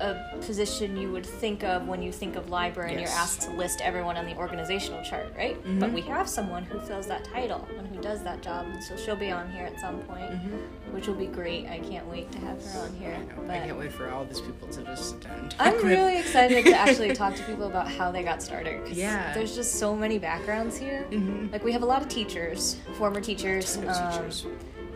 a 0.00 0.36
position 0.40 0.96
you 0.96 1.10
would 1.10 1.26
think 1.26 1.64
of 1.64 1.86
when 1.88 2.00
you 2.02 2.12
think 2.12 2.36
of 2.36 2.50
library 2.50 2.92
and 2.92 3.00
you're 3.00 3.10
asked 3.10 3.40
to 3.42 3.50
list 3.52 3.80
everyone 3.82 4.16
on 4.16 4.26
the 4.26 4.36
organizational 4.36 5.02
chart, 5.02 5.32
right? 5.36 5.56
But 5.80 5.90
Mhm. 5.90 5.94
we 5.94 6.00
have 6.02 6.28
someone 6.28 6.62
who 6.64 6.78
fills 6.80 7.06
that 7.08 7.24
title 7.24 7.66
and 7.76 7.86
who 7.88 8.00
does 8.00 8.22
that 8.22 8.40
job, 8.42 8.66
and 8.66 8.82
so 8.82 8.96
she'll 8.96 9.16
be 9.16 9.30
on 9.32 9.50
here 9.50 9.64
at 9.66 9.78
some 9.80 9.98
point, 10.02 10.30
Mhm. 10.30 10.92
which 10.92 11.06
will 11.08 11.14
be 11.16 11.26
great. 11.26 11.66
I 11.68 11.78
can't 11.80 12.06
wait 12.06 12.30
to 12.32 12.38
have 12.38 12.64
her 12.72 12.80
on 12.80 12.94
here. 12.94 13.14
I 13.14 13.18
know. 13.18 13.42
But 13.46 13.50
I 13.56 13.58
can't 13.66 13.78
wait 13.78 13.92
for 13.92 14.08
all 14.10 14.24
these 14.24 14.40
people 14.40 14.68
to 14.68 14.82
just 14.84 15.10
sit 15.10 15.20
down 15.20 15.48
I'm 15.58 15.74
with- 15.74 15.84
really 15.84 16.18
excited 16.18 16.64
to 16.64 16.72
actually 16.78 17.12
talk 17.14 17.34
to 17.34 17.42
people 17.42 17.66
about 17.66 17.88
how 17.90 18.10
they 18.12 18.22
got 18.22 18.42
started. 18.42 18.88
Yeah. 18.88 19.32
There's 19.34 19.54
just 19.54 19.74
so 19.80 19.96
many 19.96 20.18
backgrounds 20.18 20.76
here. 20.76 21.06
Mhm. 21.10 21.52
Like 21.52 21.64
we 21.64 21.72
have 21.72 21.82
a 21.82 21.86
lot 21.86 22.02
of 22.02 22.08
teachers, 22.08 22.76
former 22.94 23.20
teachers, 23.20 23.76
um, 23.76 23.82
teachers. 24.12 24.46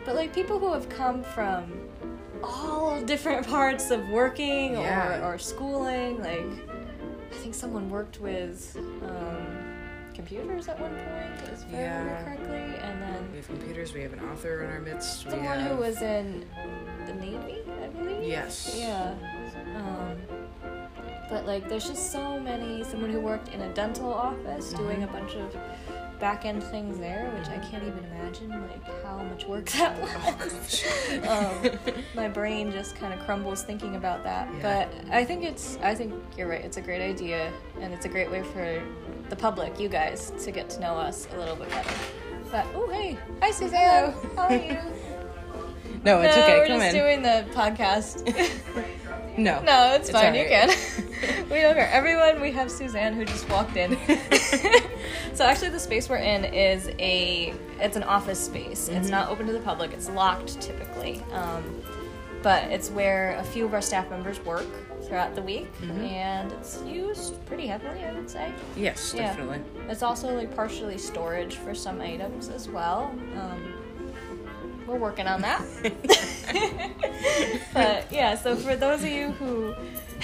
but 0.04 0.14
like 0.14 0.32
people 0.34 0.58
who 0.58 0.72
have 0.72 0.88
come 0.88 1.22
from 1.22 1.88
all 2.42 3.00
different 3.02 3.46
parts 3.46 3.90
of 3.90 4.08
working 4.08 4.72
Yeah. 4.74 5.20
or, 5.26 5.34
or 5.34 5.38
schooling. 5.38 6.18
Like 6.20 6.46
I 7.30 7.34
think 7.36 7.54
someone 7.54 7.88
worked 7.90 8.20
with 8.20 8.76
um, 8.76 9.46
computers 10.14 10.68
at 10.68 10.78
one 10.78 10.90
point, 10.90 11.50
if 11.52 11.64
I 11.74 11.76
remember 11.76 12.24
correctly, 12.24 12.78
and 12.82 13.02
then. 13.02 13.30
We 13.30 13.36
have 13.38 13.46
computers. 13.46 13.92
We 13.94 14.02
have 14.02 14.12
an 14.12 14.20
author 14.30 14.62
in 14.64 14.70
our 14.70 14.80
midst. 14.80 15.22
someone 15.22 15.40
have... 15.44 15.70
who 15.70 15.76
was 15.76 16.02
in 16.02 16.46
the 17.06 17.14
Navy, 17.14 17.58
I 17.82 17.88
believe. 17.88 18.22
Yes. 18.24 18.74
Yeah. 18.78 19.14
Um, 19.76 20.16
but 21.30 21.46
like, 21.46 21.68
there's 21.68 21.88
just 21.88 22.12
so 22.12 22.38
many. 22.38 22.84
Someone 22.84 23.10
who 23.10 23.20
worked 23.20 23.48
in 23.48 23.62
a 23.62 23.72
dental 23.74 24.12
office 24.12 24.72
doing 24.74 25.02
a 25.02 25.06
Mm-hmm. 25.06 25.16
bunch 25.18 25.34
of 25.34 25.56
back 26.22 26.44
end 26.44 26.62
things 26.62 27.00
there, 27.00 27.28
which 27.36 27.48
I 27.48 27.58
can't 27.58 27.82
even 27.82 28.04
imagine 28.04 28.48
like 28.50 29.02
how 29.02 29.18
much 29.24 29.44
work 29.44 29.68
that 29.72 30.00
was. 30.00 30.84
um, 31.28 31.78
my 32.14 32.28
brain 32.28 32.70
just 32.70 32.94
kind 32.94 33.12
of 33.12 33.18
crumbles 33.26 33.64
thinking 33.64 33.96
about 33.96 34.22
that. 34.22 34.48
Yeah. 34.54 34.62
But 34.62 35.12
I 35.12 35.24
think 35.24 35.42
it's. 35.42 35.78
I 35.82 35.96
think 35.96 36.14
you're 36.38 36.46
right. 36.48 36.64
It's 36.64 36.76
a 36.76 36.80
great 36.80 37.02
idea, 37.02 37.52
and 37.80 37.92
it's 37.92 38.06
a 38.06 38.08
great 38.08 38.30
way 38.30 38.44
for 38.44 38.80
the 39.30 39.34
public, 39.36 39.80
you 39.80 39.88
guys, 39.88 40.32
to 40.44 40.52
get 40.52 40.70
to 40.70 40.80
know 40.80 40.94
us 40.94 41.26
a 41.34 41.38
little 41.38 41.56
bit 41.56 41.68
better. 41.70 41.90
But 42.52 42.66
oh 42.74 42.88
hey, 42.88 43.18
hi 43.40 43.50
Suzanne. 43.50 44.14
How 44.36 44.42
are 44.42 44.54
you? 44.70 44.78
No, 46.04 46.20
it's 46.20 46.36
no, 46.36 46.42
okay. 46.42 46.58
we're 46.58 46.66
Come 46.66 46.80
just 46.80 46.94
in. 46.94 47.00
doing 47.02 47.22
the 47.22 47.44
podcast. 47.54 49.38
no. 49.38 49.62
No, 49.62 49.94
it's, 49.94 50.08
It's 50.08 50.18
fine. 50.18 50.34
You 50.34 50.46
can. 50.46 50.68
we 51.50 51.60
don't 51.60 51.74
care. 51.74 51.88
Everyone, 51.92 52.40
we 52.40 52.50
have 52.52 52.70
Suzanne 52.70 53.14
who 53.14 53.24
just 53.24 53.48
walked 53.48 53.76
in. 53.76 53.96
so 55.34 55.44
actually, 55.44 55.68
the 55.70 55.78
space 55.78 56.08
we're 56.08 56.16
in 56.16 56.44
is 56.44 56.88
a 56.98 57.54
it's 57.80 57.96
an 57.96 58.02
office 58.02 58.40
space. 58.44 58.88
It's 58.88 59.06
Mhm. 59.08 59.10
not 59.10 59.28
open 59.30 59.46
to 59.46 59.52
the 59.52 59.60
public. 59.60 59.92
It's 59.92 60.08
locked 60.10 60.60
typically, 60.60 61.22
um, 61.32 61.82
but 62.42 62.64
it's 62.64 62.90
where 62.90 63.36
a 63.38 63.44
few 63.44 63.64
of 63.64 63.72
our 63.74 63.82
staff 63.82 64.10
members 64.10 64.44
work 64.44 64.66
throughout 65.04 65.34
the 65.34 65.42
week, 65.42 65.68
Mhm. 65.80 66.10
and 66.10 66.52
it's 66.52 66.80
used 66.86 67.44
pretty 67.46 67.66
heavily. 67.66 68.04
I 68.04 68.12
would 68.12 68.28
say. 68.30 68.52
Yes, 68.76 69.14
Yeah. 69.16 69.28
definitely. 69.28 69.60
It's 69.88 70.02
also 70.02 70.34
like 70.34 70.54
partially 70.56 70.98
storage 70.98 71.56
for 71.56 71.74
some 71.74 72.00
items 72.00 72.48
as 72.48 72.68
well. 72.68 73.12
Um, 73.36 73.74
we're 74.92 74.98
working 74.98 75.26
on 75.26 75.40
that. 75.40 75.62
but 77.74 78.12
yeah, 78.12 78.34
so 78.36 78.56
for 78.56 78.76
those 78.76 79.02
of 79.02 79.08
you 79.08 79.30
who 79.32 79.74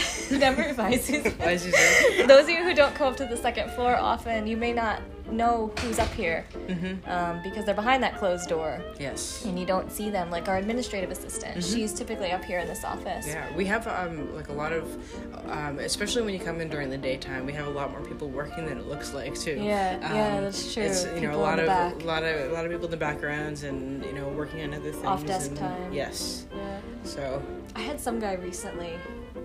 never 0.31 0.75
Susan. 0.99 2.27
Those 2.27 2.45
of 2.45 2.51
you 2.51 2.63
who 2.65 2.75
don't 2.75 2.95
come 2.95 3.09
up 3.09 3.17
to 3.17 3.27
the 3.27 3.37
second 3.37 3.71
floor 3.73 3.97
often, 3.97 4.47
you 4.47 4.57
may 4.57 4.73
not 4.73 5.01
know 5.31 5.71
who's 5.81 5.99
up 5.99 6.09
here 6.13 6.47
Mhm. 6.69 7.07
um, 7.07 7.43
because 7.43 7.67
they're 7.67 7.75
behind 7.75 8.03
that 8.03 8.17
closed 8.17 8.49
door 8.49 8.81
Yes. 8.99 9.45
and 9.45 9.59
you 9.59 9.67
don't 9.67 9.93
see 9.93 10.09
them. 10.09 10.31
Like 10.31 10.49
our 10.49 10.57
administrative 10.57 11.11
assistant, 11.11 11.63
she's 11.63 11.93
typically 11.93 12.33
up 12.33 12.43
here 12.43 12.61
in 12.61 12.67
this 12.67 12.83
office. 12.83 13.27
Mm-hmm. 13.27 13.29
Yeah, 13.51 13.55
we 13.57 13.67
have 13.67 13.87
um, 13.89 14.35
like 14.35 14.49
a 14.49 14.55
lot 14.55 14.73
of, 14.73 14.89
um, 15.51 15.81
especially 15.81 16.23
when 16.23 16.33
you 16.33 16.41
come 16.41 16.63
in 16.63 16.71
during 16.71 16.89
the 16.89 16.97
daytime, 16.97 17.45
we 17.45 17.53
have 17.53 17.67
a 17.67 17.71
lot 17.71 17.91
more 17.91 18.01
people 18.01 18.29
working 18.31 18.65
than 18.65 18.79
it 18.79 18.87
looks 18.87 19.13
like 19.13 19.35
too. 19.39 19.61
Yeah, 19.61 19.99
yeah, 20.01 20.37
Um, 20.39 20.45
that's 20.45 20.73
true. 20.73 20.85
It's 20.85 21.05
you 21.05 21.21
know 21.21 21.35
a 21.35 21.37
lot 21.37 21.59
of 21.59 21.69
a 21.69 22.05
lot 22.07 22.23
of 22.23 22.51
a 22.51 22.55
lot 22.55 22.65
of 22.65 22.71
people 22.71 22.87
in 22.87 22.91
the 22.91 22.97
backgrounds 22.97 23.65
and 23.65 24.03
you 24.07 24.13
know 24.15 24.29
working 24.29 24.63
on 24.63 24.73
other 24.73 24.93
things. 24.93 25.05
Off 25.05 25.27
desk 25.27 25.49
and- 25.51 25.59
time. 25.59 25.93
Yes. 25.93 26.47
Yeah. 26.57 26.68
So 27.09 27.43
I 27.75 27.81
had 27.81 27.99
some 27.99 28.21
guy 28.21 28.35
recently, 28.35 28.93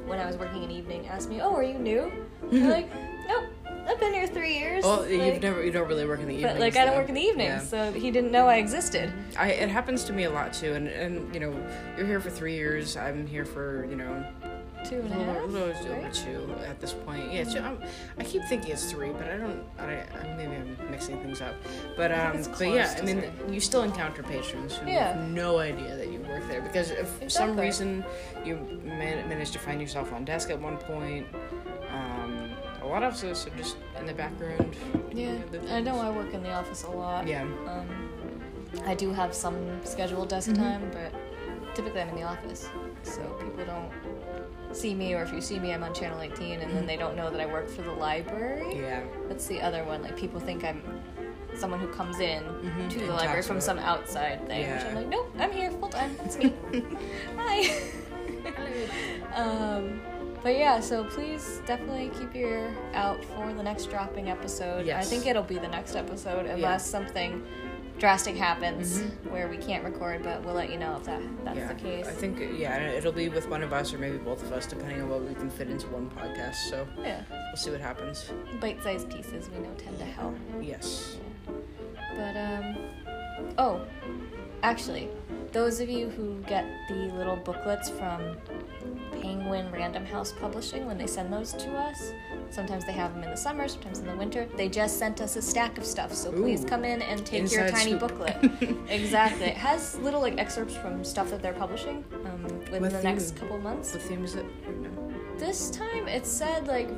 when 0.06 0.20
I 0.20 0.26
was 0.26 0.36
working 0.36 0.64
in 0.64 0.70
evening, 0.72 1.08
ask 1.08 1.30
me, 1.30 1.40
"Oh, 1.42 1.56
are 1.56 1.64
you 1.64 1.80
new?" 1.80 2.12
I'm 2.52 2.70
like, 2.70 2.90
"Nope, 3.28 3.46
I've 3.88 4.00
been 4.02 4.14
here 4.14 4.28
three 4.28 4.58
years." 4.58 4.84
well, 4.84 5.02
Like- 5.02 5.12
you've 5.12 5.42
never 5.42 5.64
you 5.64 5.72
don't 5.72 5.88
really 5.88 6.06
work 6.06 6.20
in 6.20 6.28
the 6.28 6.34
evening. 6.36 6.52
But 6.54 6.60
like, 6.60 6.76
I 6.76 6.84
don't 6.86 6.98
work 6.98 7.08
in 7.10 7.16
the 7.16 7.22
evening, 7.22 7.48
Yeah. 7.48 7.60
so 7.62 7.92
he 7.94 8.12
didn't 8.12 8.32
know 8.32 8.48
I 8.48 8.58
existed. 8.58 9.14
I, 9.38 9.52
it 9.52 9.70
happens 9.70 10.04
to 10.06 10.14
me 10.14 10.26
a 10.26 10.30
lot 10.30 10.52
too, 10.54 10.74
and 10.74 10.88
and 10.90 11.34
you 11.34 11.40
know, 11.40 11.56
you're 11.98 12.06
here 12.06 12.20
for 12.20 12.30
three 12.30 12.54
years. 12.56 12.98
I'm 12.98 13.26
here 13.26 13.46
for 13.46 13.86
you 13.90 13.96
know, 13.96 14.26
two 14.84 14.98
and 15.00 15.12
a 15.14 15.16
half. 15.16 15.38
a 15.44 15.46
little, 15.46 15.70
over 15.70 15.94
right? 16.02 16.14
two 16.14 16.54
at 16.68 16.82
this 16.82 16.92
point. 16.94 17.32
Yeah, 17.32 17.46
two, 17.46 17.60
I'm, 17.60 17.80
keep 18.26 18.44
thinking 18.50 18.72
it's 18.72 18.92
three, 18.92 19.12
but 19.12 19.30
I 19.30 19.38
don't. 19.38 19.64
I, 19.80 20.04
I 20.20 20.34
maybe 20.36 20.52
I'm 20.58 20.78
mixing 20.92 21.18
things 21.22 21.40
up. 21.42 21.56
But 21.96 22.12
um, 22.12 22.44
but 22.60 22.68
yeah, 22.68 22.94
I 22.98 23.02
mean, 23.04 23.22
three. 23.22 23.54
you 23.56 23.62
still 23.62 23.84
encounter 23.84 24.22
patrons 24.22 24.76
who 24.76 24.90
Yeah. 24.92 25.14
have 25.14 25.30
no 25.30 25.60
idea 25.60 25.96
that 25.96 26.10
you 26.12 26.20
work 26.44 26.52
there 26.52 26.62
because 26.62 26.92
if 26.92 27.08
for 27.10 27.30
some 27.30 27.60
reason 27.60 28.04
you 28.46 28.56
man- 28.84 29.28
managed 29.30 29.54
to 29.54 29.60
find 29.60 29.82
yourself 29.82 30.14
on 30.14 30.26
desk 30.26 30.50
at 30.50 30.60
one 30.60 30.78
point. 30.78 31.28
Um, 31.92 32.52
a 32.82 32.86
lot 32.88 33.04
of 33.04 33.14
us 33.24 33.48
are 33.48 33.50
just 33.52 33.78
in 34.00 34.06
the 34.06 34.14
background. 34.14 34.76
Yeah, 35.14 35.36
I 35.70 35.80
know. 35.80 36.00
I 36.00 36.10
work 36.10 36.34
in 36.34 36.44
the 36.44 36.52
office 36.52 36.84
a 36.84 36.90
lot. 36.90 37.28
Yeah. 37.28 37.44
Um, 37.44 37.88
I 38.86 38.96
do 38.96 39.12
have 39.14 39.34
some 39.34 39.56
scheduled 39.86 40.30
desk 40.30 40.50
Mhm. 40.50 40.56
time, 40.56 40.92
but 40.92 41.14
typically 41.76 42.02
I'm 42.02 42.10
in 42.10 42.16
the 42.16 42.24
office, 42.24 42.68
so 43.04 43.22
people 43.42 43.64
don't 43.66 43.92
see 44.76 44.96
me, 44.96 45.14
or 45.14 45.22
if 45.22 45.32
you 45.32 45.40
see 45.40 45.60
me, 45.60 45.72
I'm 45.74 45.84
on 45.84 45.94
channel 45.94 46.20
18, 46.22 46.60
and 46.62 46.72
then 46.74 46.84
Mhm. 46.84 46.88
they 46.88 46.98
don't 46.98 47.16
know 47.16 47.30
that 47.30 47.40
I 47.40 47.46
work 47.46 47.70
for 47.70 47.84
the 47.84 47.92
library. 47.92 48.76
Yeah. 48.82 49.02
That's 49.30 49.46
the 49.48 49.62
other 49.62 49.84
one. 49.84 50.02
Like 50.02 50.18
people 50.18 50.40
think 50.40 50.64
I'm 50.66 50.82
someone 51.58 51.80
who 51.80 51.88
comes 51.88 52.20
in 52.20 52.44
Mhm, 52.44 52.90
to 52.90 52.98
the 53.00 53.06
and 53.06 53.14
library 53.16 53.42
from 53.44 53.60
some 53.62 53.80
outside 53.80 54.46
thing, 54.48 54.70
which 54.72 54.84
I'm 54.86 54.96
like, 54.96 55.08
nope, 55.08 55.32
I'm 55.40 55.52
here 55.52 55.72
full 55.72 55.90
time. 55.90 56.16
It's 56.26 56.38
me. 56.38 56.54
Hi. 57.38 57.82
um, 59.36 60.02
but 60.42 60.58
yeah, 60.58 60.80
so 60.80 61.04
please 61.06 61.62
definitely 61.66 62.12
keep 62.20 62.36
your 62.36 62.50
ear 62.50 62.76
out 62.94 63.24
for 63.24 63.54
the 63.54 63.64
next 63.64 63.86
dropping 63.90 64.30
episode. 64.30 64.90
I 64.90 65.02
think 65.04 65.26
it'll 65.26 65.44
be 65.44 65.58
the 65.58 65.68
next 65.70 65.96
episode 65.96 66.46
unless 66.46 66.86
something 66.90 67.46
drastic 68.00 68.36
happens 68.36 69.00
Mhm. 69.04 69.32
where 69.32 69.48
we 69.48 69.56
can't 69.56 69.84
record, 69.86 70.24
but 70.24 70.44
we'll 70.44 70.56
let 70.56 70.70
you 70.72 70.78
know 70.78 70.98
if 70.98 71.04
that 71.06 71.22
that's 71.46 71.58
yeah. 71.58 71.68
the 71.68 71.76
case. 71.76 72.08
I 72.08 72.12
think 72.12 72.40
yeah, 72.58 72.90
it'll 72.90 73.12
be 73.14 73.30
with 73.30 73.48
one 73.48 73.62
of 73.64 73.72
us 73.72 73.94
or 73.94 74.00
maybe 74.00 74.18
both 74.18 74.42
of 74.44 74.52
us, 74.52 74.66
depending 74.66 75.02
on 75.02 75.10
what 75.10 75.22
we 75.22 75.34
can 75.36 75.50
fit 75.50 75.70
into 75.70 75.88
one 75.88 76.10
podcast. 76.10 76.56
So 76.70 76.86
yeah, 77.02 77.22
we'll 77.30 77.56
see 77.56 77.70
what 77.72 77.80
happens. 77.80 78.30
bite-sized 78.60 79.10
pieces 79.10 79.50
we 79.50 79.60
know 79.60 79.74
tend 79.78 79.98
to 80.00 80.06
help. 80.06 80.36
Yes. 80.60 81.18
But 82.16 82.36
um 82.38 82.78
oh, 83.58 83.82
actually, 84.62 85.10
those 85.52 85.80
of 85.80 85.90
you 85.90 86.10
who 86.10 86.42
get 86.48 86.66
the 86.90 86.96
little 87.16 87.36
booklets 87.36 87.90
from 87.90 88.38
Penguin 89.22 89.72
Random 89.72 90.06
House 90.06 90.34
Publishing 90.34 90.86
when 90.86 90.98
they 90.98 91.08
send 91.08 91.32
those 91.32 91.54
to 91.54 91.70
us, 91.78 92.12
sometimes 92.50 92.86
they 92.86 92.92
have 92.92 93.14
them 93.14 93.24
in 93.24 93.30
the 93.30 93.38
summer, 93.38 93.68
sometimes 93.68 94.00
in 94.00 94.06
the 94.08 94.16
winter. 94.16 94.48
They 94.58 94.68
just 94.68 94.98
sent 95.00 95.22
us 95.22 95.36
a 95.36 95.42
stack 95.42 95.78
of 95.78 95.86
stuff, 95.86 96.14
so 96.14 96.32
please 96.32 96.66
come 96.66 96.84
in 96.84 97.02
and 97.02 97.26
take 97.26 97.52
your 97.52 97.70
tiny 97.70 97.92
scoop. 97.92 98.00
booklet. 98.02 98.52
exactly. 98.90 99.46
It 99.46 99.58
has 99.58 99.98
little 100.00 100.20
like 100.22 100.38
excerpts 100.38 100.76
from 100.76 101.04
stuff 101.04 101.30
that 101.30 101.42
they're 101.42 101.54
publishing 101.54 102.04
um, 102.26 102.44
within 102.44 102.82
What 102.82 102.92
the 102.92 102.98
theme? 103.00 103.04
next 103.16 103.36
couple 103.38 103.58
months. 103.60 103.94
What 103.94 104.02
theme 104.04 104.24
is 104.24 104.36
it? 104.36 104.46
This 105.40 105.70
time 105.72 106.08
it 106.08 106.26
said 106.26 106.68
like 106.68 106.90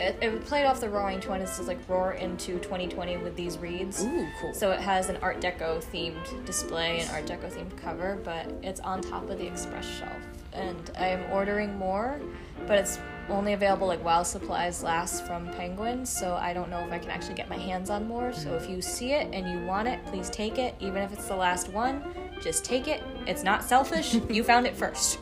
it, 0.00 0.18
it 0.20 0.44
played 0.44 0.64
off 0.64 0.80
the 0.80 0.88
Roaring 0.88 1.20
Twenties, 1.20 1.50
says 1.52 1.68
like 1.68 1.78
roar 1.88 2.12
into 2.12 2.58
2020 2.58 3.18
with 3.18 3.36
these 3.36 3.58
reads. 3.58 4.02
Ooh, 4.04 4.26
cool. 4.40 4.54
So 4.54 4.70
it 4.70 4.80
has 4.80 5.08
an 5.08 5.16
Art 5.22 5.40
Deco 5.40 5.82
themed 5.82 6.44
display 6.44 7.00
and 7.00 7.10
Art 7.10 7.26
Deco 7.26 7.50
themed 7.50 7.76
cover, 7.76 8.18
but 8.24 8.52
it's 8.62 8.80
on 8.80 9.00
top 9.00 9.28
of 9.28 9.38
the 9.38 9.46
express 9.46 9.86
shelf. 9.98 10.12
And 10.52 10.90
I'm 10.98 11.22
ordering 11.30 11.76
more, 11.78 12.20
but 12.66 12.78
it's 12.78 12.98
only 13.28 13.52
available 13.52 13.86
like 13.86 14.04
while 14.04 14.24
supplies 14.24 14.82
last 14.82 15.26
from 15.26 15.48
Penguin, 15.52 16.04
so 16.04 16.34
I 16.34 16.52
don't 16.52 16.68
know 16.68 16.80
if 16.80 16.92
I 16.92 16.98
can 16.98 17.10
actually 17.10 17.34
get 17.34 17.48
my 17.48 17.56
hands 17.56 17.88
on 17.88 18.06
more. 18.06 18.32
So 18.32 18.54
if 18.54 18.68
you 18.68 18.82
see 18.82 19.12
it 19.12 19.28
and 19.32 19.48
you 19.48 19.66
want 19.66 19.88
it, 19.88 20.04
please 20.06 20.28
take 20.30 20.58
it. 20.58 20.74
Even 20.80 21.02
if 21.02 21.12
it's 21.12 21.28
the 21.28 21.36
last 21.36 21.68
one, 21.68 22.02
just 22.40 22.64
take 22.64 22.88
it. 22.88 23.02
It's 23.26 23.42
not 23.42 23.64
selfish. 23.64 24.14
you 24.28 24.42
found 24.44 24.66
it 24.66 24.76
first. 24.76 25.18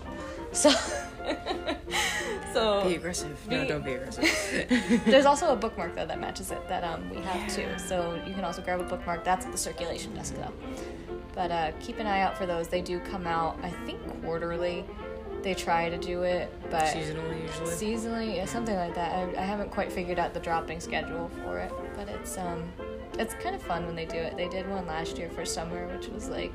So 0.53 0.73
So 2.53 2.85
be 2.85 2.97
aggressive. 2.97 3.39
no, 3.49 3.67
don't 3.67 3.85
be 3.85 3.95
aggressive. 3.95 5.03
there's 5.07 5.27
also 5.27 5.53
a 5.53 5.57
bookmark 5.57 5.95
though 5.95 6.07
that 6.07 6.21
matches 6.21 6.51
it 6.51 6.67
that 6.69 6.85
um, 6.85 7.09
we 7.11 7.21
have 7.23 7.53
too. 7.55 7.69
So 7.79 8.21
you 8.27 8.35
can 8.35 8.45
also 8.45 8.63
grab 8.63 8.81
a 8.81 8.85
bookmark. 8.85 9.25
That's 9.25 9.47
at 9.47 9.53
the 9.53 9.59
circulation 9.59 10.15
desk 10.15 10.35
though. 10.37 10.53
But 11.35 11.51
uh, 11.51 11.73
keep 11.81 11.99
an 11.99 12.07
eye 12.07 12.21
out 12.23 12.37
for 12.37 12.47
those. 12.47 12.69
They 12.69 12.83
do 12.83 12.99
come 13.01 13.27
out, 13.27 13.57
I 13.63 13.71
think, 13.71 14.01
quarterly. 14.23 14.85
They 15.43 15.55
try 15.55 15.89
to 15.89 15.97
do 15.97 16.23
it, 16.23 16.53
but 16.71 16.83
Seasonally, 16.85 17.43
usually. 17.43 17.71
seasonally, 17.71 18.37
yeah, 18.37 18.45
something 18.45 18.77
like 18.77 18.95
that. 18.95 19.13
I, 19.15 19.41
I 19.41 19.45
haven't 19.45 19.71
quite 19.71 19.91
figured 19.91 20.19
out 20.19 20.35
the 20.35 20.41
dropping 20.41 20.81
schedule 20.81 21.31
for 21.43 21.59
it, 21.59 21.73
but 21.97 22.09
it's 22.11 22.37
um, 22.37 22.71
it's 23.19 23.33
kind 23.35 23.55
of 23.55 23.63
fun 23.63 23.87
when 23.87 23.95
they 23.97 24.05
do 24.05 24.17
it. 24.19 24.37
They 24.37 24.49
did 24.49 24.69
one 24.69 24.87
last 24.87 25.17
year 25.17 25.31
for 25.31 25.47
summer, 25.47 25.87
which 25.97 26.09
was 26.09 26.29
like 26.29 26.53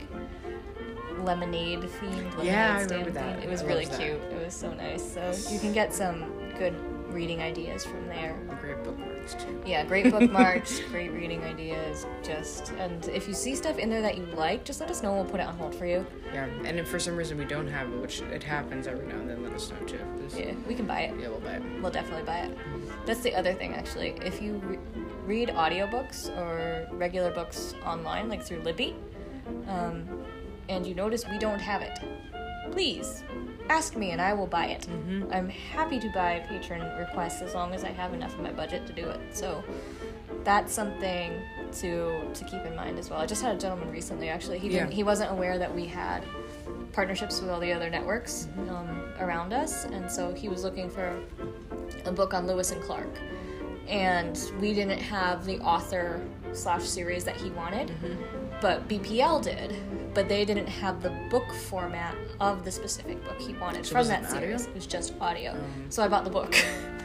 lemonade 1.24 1.80
themed. 1.82 2.16
Lemonade 2.32 2.46
Yeah, 2.46 2.78
I 2.78 2.82
remember 2.84 3.12
that. 3.12 3.40
themed. 3.40 3.44
It 3.44 3.50
was 3.50 3.62
I 3.62 3.66
really 3.66 3.86
loved 3.86 3.98
that. 4.00 4.02
cute. 4.02 4.22
It 4.32 4.44
was 4.46 4.54
so 4.54 4.74
nice. 4.74 5.14
So 5.14 5.34
you 5.54 5.60
can 5.60 5.74
get 5.74 5.94
some 5.94 6.26
good 6.58 6.74
reading 7.14 7.42
ideas 7.42 7.86
from 7.86 8.08
there. 8.08 8.38
Great 8.60 8.84
bookmarks 8.84 9.36
too. 9.36 9.62
Yeah, 9.66 9.86
great 9.86 10.12
bookmarks, 10.12 10.80
great 10.92 11.12
reading 11.12 11.42
ideas. 11.44 12.06
Just 12.24 12.72
and 12.74 13.08
if 13.10 13.28
you 13.28 13.34
see 13.34 13.56
stuff 13.56 13.78
in 13.78 13.90
there 13.90 14.02
that 14.02 14.18
you 14.18 14.26
like, 14.36 14.66
just 14.66 14.82
let 14.82 14.90
us 14.90 15.02
know. 15.02 15.12
And 15.14 15.22
we'll 15.22 15.32
put 15.32 15.40
it 15.40 15.46
on 15.48 15.56
hold 15.58 15.74
for 15.76 15.86
you. 15.86 16.06
Yeah, 16.34 16.46
and 16.66 16.78
if 16.80 16.88
for 16.90 17.00
some 17.00 17.16
reason 17.16 17.38
we 17.38 17.46
don't 17.46 17.68
have 17.68 17.88
it, 17.92 18.02
which 18.02 18.22
it 18.22 18.44
happens 18.44 18.88
every 18.88 19.06
now 19.08 19.16
and 19.16 19.30
then, 19.30 19.44
let 19.44 19.54
us 19.54 19.72
know 19.72 19.78
too. 19.88 20.00
Yeah, 20.36 20.54
we 20.68 20.76
can 20.76 20.86
buy 20.88 21.02
it. 21.02 21.20
Yeah, 21.20 21.30
we'll 21.30 21.40
buy 21.40 21.54
it. 21.54 21.64
We'll 21.82 21.92
definitely 21.92 22.24
buy 22.26 22.40
it. 22.40 22.58
That's 23.06 23.22
the 23.22 23.34
other 23.36 23.54
thing, 23.54 23.74
actually. 23.76 24.16
If 24.26 24.42
you 24.42 24.54
re- 24.66 24.80
read 25.26 25.50
audiobooks 25.50 26.36
or 26.38 26.88
regular 26.98 27.32
books 27.32 27.76
online, 27.86 28.28
like 28.28 28.44
through 28.44 28.62
Libby, 28.64 28.96
um, 29.68 30.25
and 30.70 30.86
you 30.86 30.96
notice 30.96 31.26
we 31.30 31.38
don't 31.38 31.60
have 31.60 31.82
it, 31.82 32.00
please 32.72 33.24
ask 33.70 33.96
me 33.96 34.12
and 34.12 34.22
I 34.22 34.34
will 34.34 34.48
buy 34.48 34.68
it. 34.68 34.88
Mm-hmm. 34.90 35.32
I'm 35.34 35.50
happy 35.50 36.00
to 36.00 36.10
buy 36.14 36.44
patron 36.48 36.82
requests 37.00 37.42
as 37.42 37.54
long 37.56 37.74
as 37.74 37.84
I 37.84 37.90
have 37.90 38.14
enough 38.14 38.36
in 38.38 38.44
my 38.44 38.52
budget 38.52 38.86
to 38.88 38.94
do 38.94 39.08
it. 39.10 39.20
So 39.36 39.64
that's 40.44 40.72
something 40.74 41.32
to 41.80 42.22
to 42.34 42.46
keep 42.46 42.64
in 42.66 42.76
mind 42.76 43.00
as 43.00 43.10
well. 43.10 43.20
I 43.20 43.26
just 43.26 43.42
had 43.42 43.56
a 43.56 43.60
gentleman 43.60 43.92
recently 43.92 44.30
actually. 44.30 44.60
He 44.60 44.70
didn't 44.70 44.90
Yeah. 44.92 44.96
he 44.96 45.04
wasn't 45.04 45.32
aware 45.32 45.58
that 45.58 45.74
we 45.74 45.86
had 45.86 46.24
partnerships 46.94 47.42
with 47.42 47.50
all 47.50 47.60
the 47.60 47.74
other 47.74 47.90
networks 47.90 48.48
um, 48.70 49.02
around 49.20 49.52
us, 49.52 49.86
and 49.86 50.10
so 50.10 50.34
he 50.34 50.48
was 50.48 50.64
looking 50.64 50.90
for 50.90 51.20
a 52.06 52.12
book 52.12 52.34
on 52.34 52.48
Lewis 52.48 52.72
and 52.72 52.82
Clark, 52.84 53.10
and 53.90 54.40
we 54.62 54.74
didn't 54.74 55.00
have 55.00 55.46
the 55.46 55.60
author 55.60 56.22
slash 56.54 56.84
series 56.84 57.26
that 57.26 57.36
he 57.36 57.50
wanted, 57.50 57.92
but 58.62 58.88
BPL 58.88 59.42
did. 59.44 59.76
But 60.16 60.30
they 60.30 60.46
didn't 60.46 60.68
have 60.68 61.04
the 61.04 61.12
book 61.30 61.52
format 61.70 62.16
of 62.40 62.64
the 62.66 62.72
specific 62.72 63.24
book 63.26 63.40
he 63.40 63.54
wanted 63.54 63.86
So 63.86 63.92
from 63.96 64.08
that 64.08 64.24
it 64.24 64.28
audio? 64.30 64.40
series. 64.58 64.66
It 64.68 64.74
was 64.76 64.88
just 64.88 65.14
audio. 65.22 65.52
Um, 65.52 65.86
So 65.90 66.02
I 66.04 66.08
bought 66.08 66.24
the 66.24 66.30
book 66.32 66.56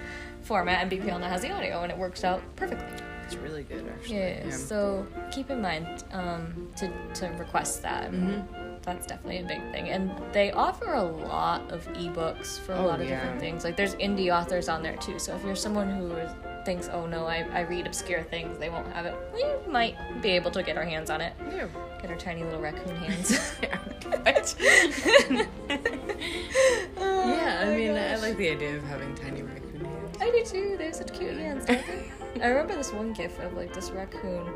format, 0.42 0.80
and 0.82 0.90
BPL 0.90 1.20
now 1.20 1.28
has 1.28 1.42
the 1.42 1.50
audio, 1.52 1.82
and 1.82 1.90
it 1.92 1.98
works 1.98 2.24
out 2.24 2.40
perfectly. 2.56 2.86
It's 3.26 3.34
really 3.36 3.62
good, 3.64 3.86
actually. 3.88 4.16
Yeah, 4.16 4.50
so 4.50 5.06
keep 5.30 5.50
in 5.50 5.60
mind 5.62 6.04
um, 6.12 6.68
to, 6.76 6.90
to 7.14 7.26
request 7.38 7.82
that. 7.82 8.10
Mhm. 8.10 8.44
That's 8.82 9.06
definitely 9.06 9.38
a 9.40 9.44
big 9.44 9.60
thing. 9.72 9.88
And 9.90 10.10
they 10.32 10.50
offer 10.52 10.94
a 10.94 11.02
lot 11.02 11.70
of 11.70 11.86
ebooks 11.92 12.58
for 12.60 12.72
a 12.72 12.78
Oh, 12.78 12.86
lot 12.86 13.00
of 13.00 13.08
yeah. 13.08 13.16
different 13.20 13.38
things. 13.40 13.62
Like 13.62 13.76
there's 13.76 13.94
indie 13.96 14.34
authors 14.36 14.68
on 14.68 14.82
there 14.82 14.96
too. 14.96 15.18
So 15.18 15.36
if 15.36 15.44
you're 15.44 15.54
someone 15.54 15.90
who 15.90 16.10
is, 16.16 16.30
thinks, 16.64 16.88
oh 16.92 17.06
no, 17.06 17.26
I, 17.26 17.46
I 17.52 17.60
read 17.60 17.86
obscure 17.86 18.22
things, 18.22 18.58
they 18.58 18.68
won't 18.70 18.90
have 18.92 19.06
it, 19.06 19.14
we 19.34 19.44
might 19.70 19.96
be 20.22 20.30
able 20.30 20.50
to 20.52 20.62
get 20.62 20.76
our 20.76 20.84
hands 20.84 21.10
on 21.10 21.20
it. 21.20 21.32
Yeah. 21.50 21.66
Get 22.00 22.10
our 22.10 22.16
tiny 22.16 22.42
little 22.44 22.60
raccoon 22.60 22.96
hands. 23.04 23.54
yeah, 23.62 23.78
I 27.62 27.66
Oh 27.66 27.74
mean, 27.76 27.92
I 27.92 28.16
like 28.16 28.36
the 28.36 28.50
idea 28.50 28.76
of 28.76 28.82
having 28.84 29.14
tiny 29.14 29.42
raccoon 29.42 29.84
hands. 29.84 30.16
I 30.20 30.30
do 30.30 30.44
too. 30.44 30.76
They 30.78 30.86
have 30.86 30.94
such 30.94 31.12
cute 31.12 31.36
hands, 31.36 31.64
don't 31.66 31.84
they? 31.86 32.10
I 32.42 32.48
remember 32.48 32.76
this 32.76 32.92
one 32.92 33.12
gif 33.12 33.38
of 33.40 33.54
like 33.54 33.72
this 33.72 33.90
raccoon, 33.90 34.46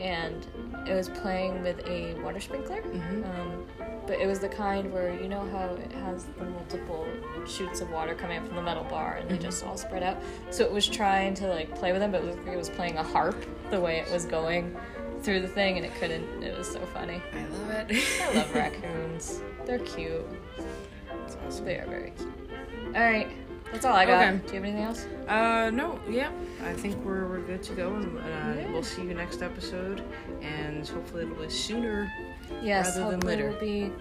and 0.00 0.46
it 0.88 0.94
was 0.94 1.08
playing 1.08 1.62
with 1.62 1.80
a 1.86 2.14
water 2.22 2.40
sprinkler. 2.40 2.80
Mhm. 2.82 3.24
Um, 3.38 3.66
but 4.06 4.20
it 4.20 4.26
was 4.26 4.38
the 4.38 4.48
kind 4.48 4.92
where 4.92 5.12
you 5.20 5.28
know 5.28 5.40
how 5.50 5.66
it 5.74 5.92
has 5.92 6.24
the 6.38 6.44
multiple 6.44 7.06
shoots 7.46 7.80
of 7.80 7.90
water 7.90 8.14
coming 8.14 8.38
up 8.38 8.46
from 8.46 8.56
the 8.56 8.62
metal 8.62 8.84
bar, 8.84 9.16
and 9.20 9.28
they 9.28 9.36
Mhm. 9.36 9.40
just 9.42 9.64
all 9.66 9.76
spread 9.76 10.02
out. 10.02 10.16
So 10.50 10.64
it 10.64 10.70
was 10.72 10.86
trying 10.86 11.34
to 11.34 11.48
like 11.48 11.74
play 11.74 11.92
with 11.92 12.00
them, 12.00 12.12
but 12.12 12.22
it 12.22 12.26
was, 12.26 12.36
it 12.46 12.56
was 12.56 12.70
playing 12.70 12.98
a 12.98 13.02
harp 13.02 13.44
the 13.70 13.80
way 13.80 13.98
it 13.98 14.10
was 14.12 14.24
going 14.24 14.76
through 15.22 15.40
the 15.40 15.48
thing, 15.48 15.76
and 15.76 15.84
it 15.84 15.92
couldn't. 15.98 16.42
It 16.42 16.56
was 16.56 16.70
so 16.70 16.78
funny. 16.94 17.20
I 17.34 17.44
love 17.58 17.70
it. 17.90 18.20
I 18.22 18.34
love 18.34 18.54
raccoons. 18.54 19.40
They're 19.64 19.78
cute. 19.80 20.24
Awesome. 21.46 21.64
They 21.64 21.76
are 21.78 21.86
very 21.86 22.12
cute. 22.16 22.32
All 22.94 23.02
right, 23.02 23.28
that's 23.76 23.86
all 23.86 23.94
I 23.94 24.06
got. 24.06 24.22
Okay. 24.26 24.36
Do 24.38 24.46
you 24.48 24.54
have 24.54 24.64
anything 24.64 24.82
else? 24.84 25.06
Uh, 25.28 25.70
no, 25.70 25.98
yeah. 26.08 26.30
I 26.64 26.72
think 26.72 26.96
we're, 27.04 27.28
we're 27.28 27.40
good 27.40 27.62
to 27.64 27.74
go, 27.74 27.94
and 27.94 28.18
uh, 28.18 28.22
Yeah. 28.60 28.72
we'll 28.72 28.82
see 28.82 29.02
you 29.02 29.14
next 29.14 29.42
episode, 29.42 30.02
and 30.42 30.86
hopefully 30.88 31.24
it'll 31.24 31.36
be 31.36 31.48
sooner. 31.50 32.10
Yes, 32.62 32.96
rather 32.96 33.10
than 33.10 33.20
hopefully 33.20 33.36
later. 33.36 33.50
We'll 33.50 33.60
be 33.60 33.92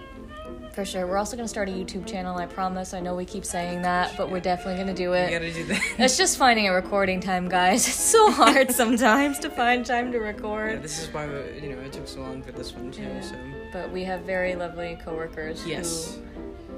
for 0.73 0.85
sure. 0.85 1.07
We're 1.07 1.17
also 1.17 1.35
going 1.35 1.45
to 1.45 1.49
start 1.49 1.69
a 1.69 1.71
YouTube 1.71 2.05
channel. 2.05 2.37
I 2.37 2.45
promise. 2.45 2.93
I 2.93 2.99
know 2.99 3.15
we 3.15 3.25
keep 3.25 3.43
saying 3.45 3.81
that, 3.81 4.15
but 4.17 4.29
we're 4.29 4.39
definitely 4.41 4.75
going 4.75 4.87
to 4.87 4.93
do 4.93 5.03
You 5.09 5.13
it. 5.13 5.31
gotta 5.31 5.51
do 5.53 5.63
that. 5.65 5.81
It's 5.99 6.17
just 6.17 6.37
finding 6.37 6.67
a 6.67 6.73
recording 6.73 7.19
time, 7.19 7.49
guys. 7.49 7.87
It's 7.87 7.95
so 7.97 8.29
hard 8.31 8.71
sometimes 8.81 9.39
to 9.39 9.49
find 9.49 9.85
time 9.85 10.11
to 10.11 10.19
record. 10.19 10.43
Yeah, 10.43 10.73
record. 10.75 10.83
this 10.83 11.01
is 11.01 11.13
why 11.13 11.25
you 11.61 11.69
know 11.75 11.81
it 11.81 11.91
took 11.93 12.07
so 12.07 12.21
long 12.21 12.41
for 12.43 12.51
this 12.51 12.73
one 12.73 12.91
too. 12.91 13.03
Yeah. 13.03 13.21
So 13.21 13.35
But 13.73 13.91
we 13.91 14.03
have 14.03 14.21
very 14.21 14.55
lovely 14.55 14.97
coworkers 15.03 15.65
yes, 15.65 16.15
who 16.15 16.21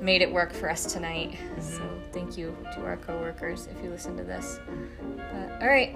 made 0.01 0.21
it 0.21 0.31
work 0.31 0.53
for 0.53 0.69
us 0.69 0.85
tonight. 0.91 1.31
Mm-hmm. 1.31 1.61
So 1.61 1.81
thank 2.11 2.37
you 2.37 2.55
to 2.75 2.85
our 2.85 2.97
coworkers 2.97 3.67
if 3.67 3.83
you 3.83 3.89
listen 3.89 4.15
to 4.17 4.23
this. 4.23 4.59
But 5.15 5.61
all 5.61 5.67
right, 5.67 5.95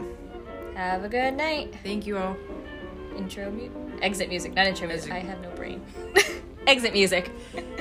have 0.76 1.04
a 1.04 1.10
good 1.10 1.34
night. 1.34 1.74
Thank 1.84 2.06
you 2.08 2.18
all. 2.18 2.36
Intro 3.18 3.52
music, 3.52 3.78
exit 4.02 4.30
music, 4.30 4.54
not 4.54 4.66
intro 4.68 4.88
music. 4.88 5.12
I 5.12 5.20
have 5.20 5.42
no 5.42 5.50
brain. 5.52 5.84
exit 6.68 6.94
music. 6.94 7.32